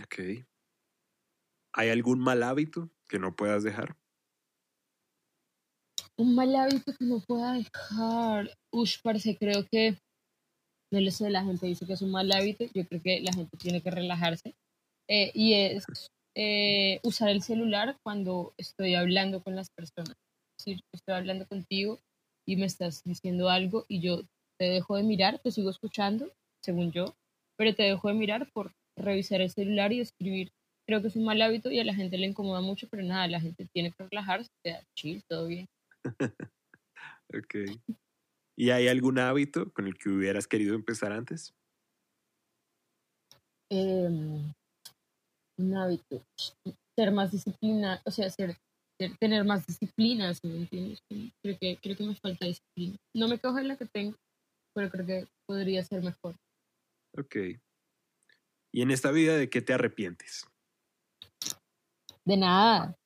[0.00, 0.46] Ok.
[1.74, 3.96] ¿Hay algún mal hábito que no puedas dejar?
[6.16, 8.56] Un mal hábito que no pueda dejar.
[8.72, 9.98] Ush, parece, creo que.
[10.92, 12.64] No lo sé, la gente dice que es un mal hábito.
[12.74, 14.54] Yo creo que la gente tiene que relajarse.
[15.08, 15.84] Eh, y es
[16.34, 20.16] eh, usar el celular cuando estoy hablando con las personas.
[20.58, 21.98] Si estoy hablando contigo
[22.46, 24.22] y me estás diciendo algo y yo
[24.58, 27.16] te dejo de mirar, te sigo escuchando, según yo,
[27.56, 30.52] pero te dejo de mirar por revisar el celular y escribir.
[30.86, 33.26] Creo que es un mal hábito y a la gente le incomoda mucho, pero nada,
[33.26, 34.50] la gente tiene que relajarse,
[34.94, 35.68] chill, todo bien.
[37.32, 37.54] ok.
[38.56, 41.54] ¿Y hay algún hábito con el que hubieras querido empezar antes?
[43.70, 44.52] Eh,
[45.60, 46.22] un hábito,
[46.96, 48.56] ser más disciplina, o sea, ser,
[49.18, 51.02] tener más disciplina, ¿sí me entiendes?
[51.42, 52.96] Creo que, creo que me falta disciplina.
[53.14, 54.16] No me cojo en la que tengo,
[54.74, 56.34] pero creo que podría ser mejor.
[57.16, 57.36] Ok.
[58.72, 60.46] ¿Y en esta vida de qué te arrepientes?
[62.24, 62.96] De nada.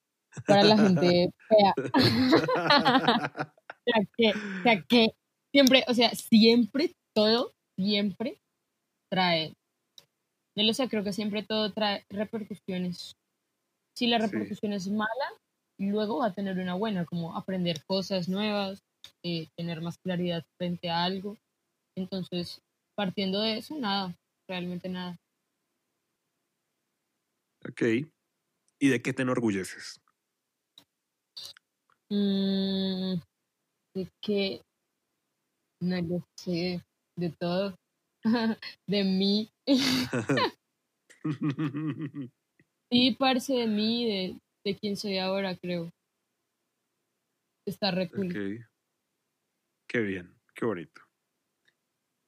[0.47, 1.75] Para la gente fea.
[1.77, 1.99] o,
[3.85, 5.09] sea, que, o sea, que
[5.53, 8.41] siempre, o sea, siempre, todo, siempre
[9.11, 9.55] trae
[10.57, 13.17] no lo sé, creo que siempre todo trae repercusiones.
[13.97, 15.33] Si la repercusión es mala,
[15.79, 18.83] luego va a tener una buena, como aprender cosas nuevas,
[19.23, 21.37] eh, tener más claridad frente a algo.
[21.97, 22.61] Entonces,
[22.97, 24.17] partiendo de eso, nada,
[24.49, 25.17] realmente nada.
[27.69, 27.83] Ok.
[28.81, 30.01] ¿Y de qué te enorgulleces?
[32.11, 33.15] Mm,
[33.95, 34.63] de que,
[35.81, 36.85] no lo sé,
[37.17, 37.75] de todo,
[38.87, 39.53] de mí.
[42.91, 45.93] sí, parce de mí, de, de quién soy ahora, creo.
[47.67, 48.33] Está re cool.
[49.89, 51.01] Qué bien, qué bonito.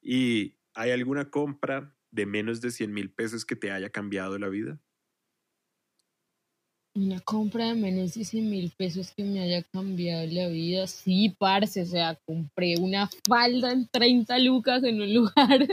[0.01, 4.47] ¿Y hay alguna compra de menos de 100 mil pesos que te haya cambiado la
[4.47, 4.79] vida?
[6.97, 10.87] Una compra de menos de 100 mil pesos que me haya cambiado la vida.
[10.87, 15.67] Sí, parce, o sea, compré una falda en 30 lucas en un lugar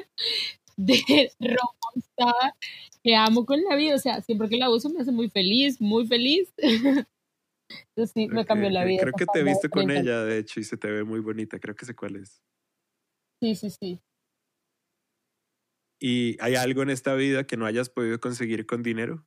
[0.77, 2.55] de ropa
[3.03, 3.95] que amo con la vida.
[3.95, 6.53] O sea, siempre que la uso me hace muy feliz, muy feliz.
[7.97, 9.01] Entonces sí, me cambió la vida.
[9.01, 11.59] Creo que te viste con 30 ella, de hecho, y se te ve muy bonita.
[11.59, 12.43] Creo que sé cuál es.
[13.41, 14.01] Sí, sí, sí.
[15.99, 19.25] ¿Y hay algo en esta vida que no hayas podido conseguir con dinero?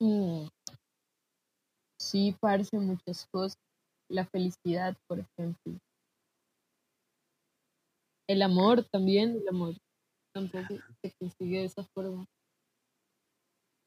[0.00, 0.48] Mm.
[2.00, 3.58] Sí, parce, muchas cosas.
[4.08, 5.78] La felicidad, por ejemplo.
[8.28, 9.74] El amor también, el amor
[10.34, 12.26] tampoco se consigue de esa forma.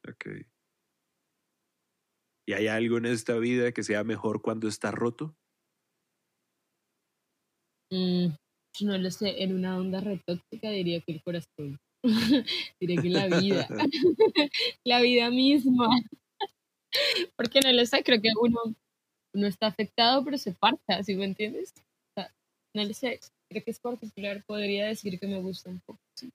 [0.08, 0.26] Ok.
[2.48, 5.36] ¿Y hay algo en esta vida que sea mejor cuando está roto?
[7.92, 8.30] Mm,
[8.82, 11.80] no lo sé, en una onda retóxica diría que el corazón.
[12.80, 13.68] diría que la vida.
[14.84, 15.88] la vida misma.
[17.36, 18.76] Porque no lo sé, creo que uno,
[19.34, 21.74] uno está afectado, pero se parta, ¿sí me entiendes?
[21.78, 22.34] O sea,
[22.76, 23.20] no lo sé,
[23.50, 26.00] creo que es particular, podría decir que me gusta un poco.
[26.18, 26.32] sí.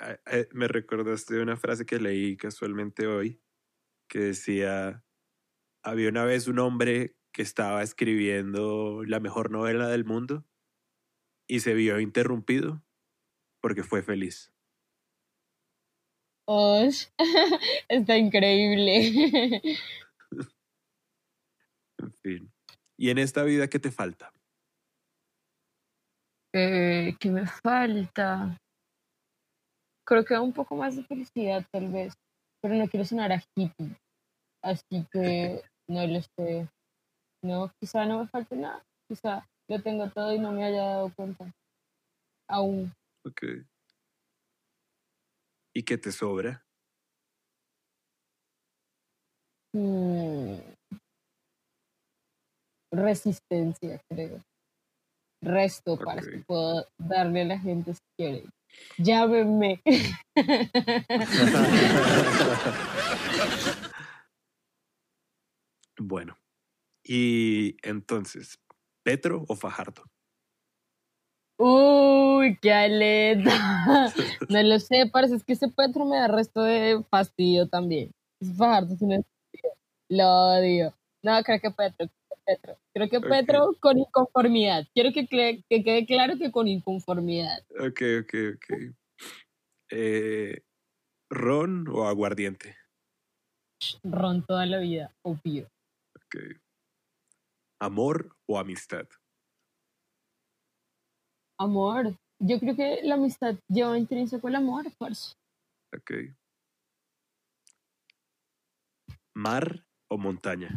[0.00, 3.40] Ah, eh, Me recordaste de una frase que leí casualmente hoy
[4.08, 5.04] que decía,
[5.84, 10.46] había una vez un hombre que estaba escribiendo la mejor novela del mundo
[11.48, 12.84] y se vio interrumpido
[13.68, 14.50] porque fue feliz.
[16.46, 17.08] Osh,
[17.90, 19.60] está increíble.
[21.98, 22.50] En fin.
[22.96, 24.32] ¿Y en esta vida qué te falta?
[26.54, 28.56] Eh, ¿Qué me falta?
[30.06, 32.14] Creo que un poco más de felicidad, tal vez.
[32.62, 33.94] Pero no quiero sonar a hippie.
[34.62, 36.66] Así que no lo sé.
[37.44, 38.82] No, quizá no me falte nada.
[39.06, 41.52] Quizá lo tengo todo y no me haya dado cuenta.
[42.48, 42.94] Aún.
[43.28, 43.42] Ok.
[45.74, 46.64] ¿Y qué te sobra?
[49.74, 50.58] Mm.
[52.90, 54.42] Resistencia, creo.
[55.42, 56.46] Resto para que Ok.
[56.46, 58.44] puedo darle a la gente si quiere.
[58.96, 59.82] Llámenme.
[66.00, 66.38] Bueno.
[67.04, 68.60] Y entonces,
[69.04, 70.04] ¿Petro o Fajardo?
[71.58, 73.50] Uy, qué aleta.
[74.48, 78.12] No lo sé, parece es que ese Petro me da resto de fastidio también.
[78.40, 79.24] Es Fajardo, es un.
[80.08, 80.94] Lo odio.
[81.22, 82.06] No, creo que Petro.
[82.06, 82.78] creo que Petro.
[82.94, 83.20] Creo que.
[83.20, 84.86] Petro con inconformidad.
[84.94, 87.58] Quiero que, que quede claro que con inconformidad.
[87.80, 88.94] Ok, ok, ok.
[89.90, 90.60] Eh,
[91.30, 92.76] ¿Ron o aguardiente?
[94.02, 95.68] Ron toda la vida, obvio.
[96.16, 96.36] Ok.
[97.80, 99.06] ¿Amor o amistad?
[101.58, 102.16] Amor.
[102.40, 105.34] Yo creo que la amistad lleva intrínseco el amor, parce.
[105.96, 106.12] Ok.
[109.34, 110.70] ¿Mar o montaña?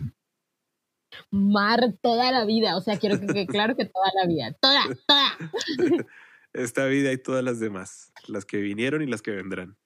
[1.30, 2.78] Mar toda la vida.
[2.78, 4.54] O sea, quiero que quede claro que toda la vida.
[4.60, 5.38] Toda, toda.
[6.54, 9.78] Esta vida y todas las demás, las que vinieron y las que vendrán.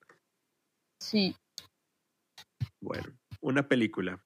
[1.00, 1.36] Sí.
[2.80, 4.24] Bueno, una película.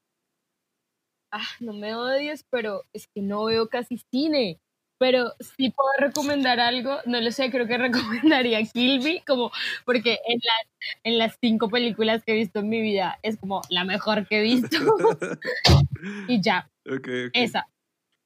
[1.33, 4.61] ah, no me odies, pero es que no veo casi cine.
[5.01, 7.79] Pero si puedo recomendar algo, no lo sé, creo que
[8.29, 9.51] recomendaría Kill Bill, como,
[9.87, 13.63] porque en las, en las cinco películas que he visto en mi vida es como
[13.71, 14.77] la mejor que he visto.
[16.29, 17.31] y ya, Ok, ok.
[17.33, 17.67] esa.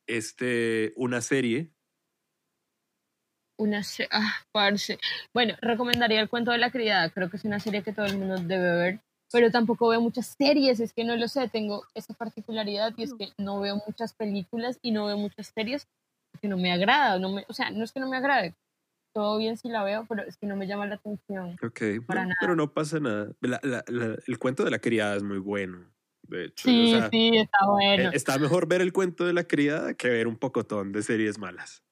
[0.09, 1.71] Este, una serie.
[3.57, 4.99] Una se- ah, parce.
[5.33, 8.19] Bueno, recomendaría El cuento de la criada, creo que es una serie que todo el
[8.19, 9.01] mundo debe ver,
[9.31, 13.15] pero tampoco veo muchas series, es que no lo sé, tengo esa particularidad y es
[13.15, 15.87] que no veo muchas películas y no veo muchas series
[16.35, 18.55] porque no me agrada, no me, o sea, no es que no me agrade,
[19.15, 21.57] todo bien si la veo, pero es que no me llama la atención.
[21.63, 22.37] Ok, Para no, nada.
[22.41, 23.29] pero no pasa nada.
[23.41, 25.93] La- la- la- el cuento de la criada es muy bueno,
[26.27, 26.69] de hecho.
[26.69, 28.03] Sí, o sea, sí, está bueno.
[28.09, 31.39] eh, Está mejor ver el cuento de la criada que ver un pocotón de series
[31.39, 31.85] malas.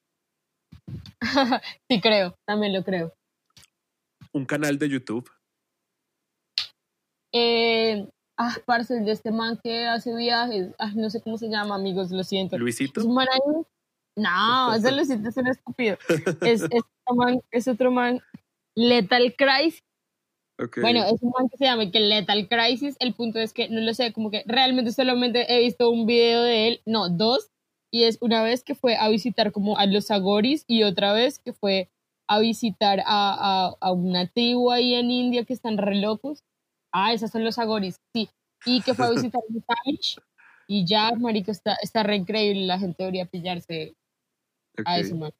[1.88, 3.14] sí, creo, también lo creo.
[4.32, 5.30] Un canal de YouTube.
[7.32, 10.70] Eh, Ah, parce, el de este man que hace viajes.
[10.78, 12.56] Ah, no sé cómo se llama, amigos, lo siento.
[12.58, 13.00] Luisito.
[13.00, 13.62] Es un man ahí.
[14.16, 15.96] No, ese Luisito es un estúpido.
[16.42, 18.20] Es, es, otro man, es otro man.
[18.74, 19.82] Lethal Crisis.
[20.80, 22.96] Bueno, es un man que se llama que Lethal Crisis.
[23.00, 26.42] El punto es que no lo sé, como que realmente solamente he visto un video
[26.42, 27.50] de él, no, dos.
[27.90, 31.38] Y es una vez que fue a visitar como a los Agoris y otra vez
[31.38, 31.90] que fue
[32.26, 36.42] a visitar a, a, a una tribu ahí en India que están re locos.
[36.92, 38.30] Ah, esos son los Agoris, sí.
[38.64, 40.16] Y que fue a visitar a Spanish.
[40.68, 42.66] Y ya, marico, está, está re increíble.
[42.66, 43.94] La gente debería pillarse
[44.84, 45.32] a ese man.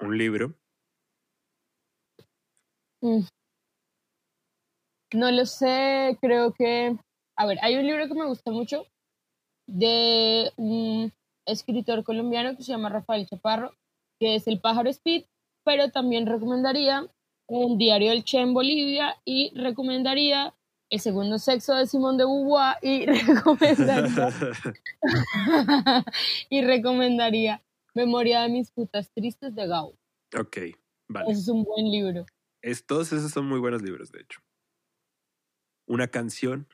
[0.00, 0.54] Un libro.
[3.00, 3.20] Mm.
[5.12, 6.96] No lo sé, creo que...
[7.36, 8.86] A ver, hay un libro que me gusta mucho
[9.66, 11.12] de un
[11.46, 13.72] escritor colombiano que se llama Rafael Chaparro,
[14.18, 15.24] que es El pájaro Speed,
[15.64, 17.06] pero también recomendaría
[17.48, 20.54] El diario del Che en Bolivia y recomendaría
[20.90, 24.28] El segundo sexo de Simón de Beauvoir y recomendaría,
[26.50, 27.63] y recomendaría
[27.94, 29.96] Memoria de mis putas tristes de Gao.
[30.36, 30.56] ok,
[31.08, 31.30] vale.
[31.30, 32.26] Ese es un buen libro.
[32.62, 34.40] Es, todos esos son muy buenos libros, de hecho.
[35.86, 36.66] Una canción.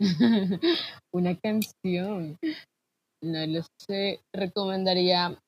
[1.12, 2.38] Una canción.
[3.22, 4.20] No lo sé.
[4.32, 5.42] Recomendaría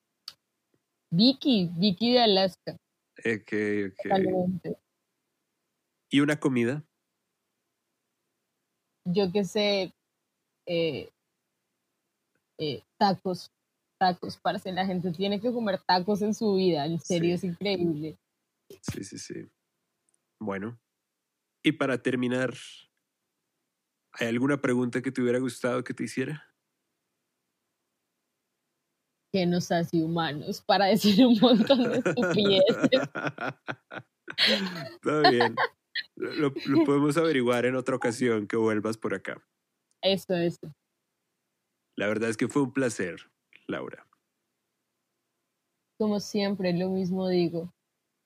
[1.13, 2.77] Vicky, Vicky de Alaska.
[3.19, 3.53] Ok,
[3.87, 4.03] ok.
[4.03, 4.77] totalmente.
[6.09, 6.83] Y una comida.
[9.05, 9.93] Yo que sé,
[10.67, 11.09] eh,
[12.61, 13.51] eh, tacos,
[13.99, 17.47] tacos, parce, la gente tiene que comer tacos en su vida, en serio, Sí.
[17.47, 18.19] es increíble.
[18.83, 19.49] Sí, sí, sí.
[20.39, 20.79] Bueno.
[21.63, 22.53] Y para terminar,
[24.13, 26.43] ¿hay alguna pregunta que te hubiera gustado que te hiciera?
[29.33, 30.85] Que nos hace humanos para
[31.15, 33.09] decir un montón de estupideces.
[34.91, 35.55] Está bien.
[36.15, 39.41] Lo, lo- lo podemos averiguar en otra ocasión que vuelvas por acá.
[40.03, 40.73] Eso, eso.
[42.01, 43.29] La verdad es que fue un placer,
[43.67, 44.07] Laura.
[45.99, 47.75] Como siempre, lo mismo digo.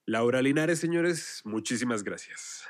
[0.05, 2.63] Laura Linares, señores, muchísimas gracias.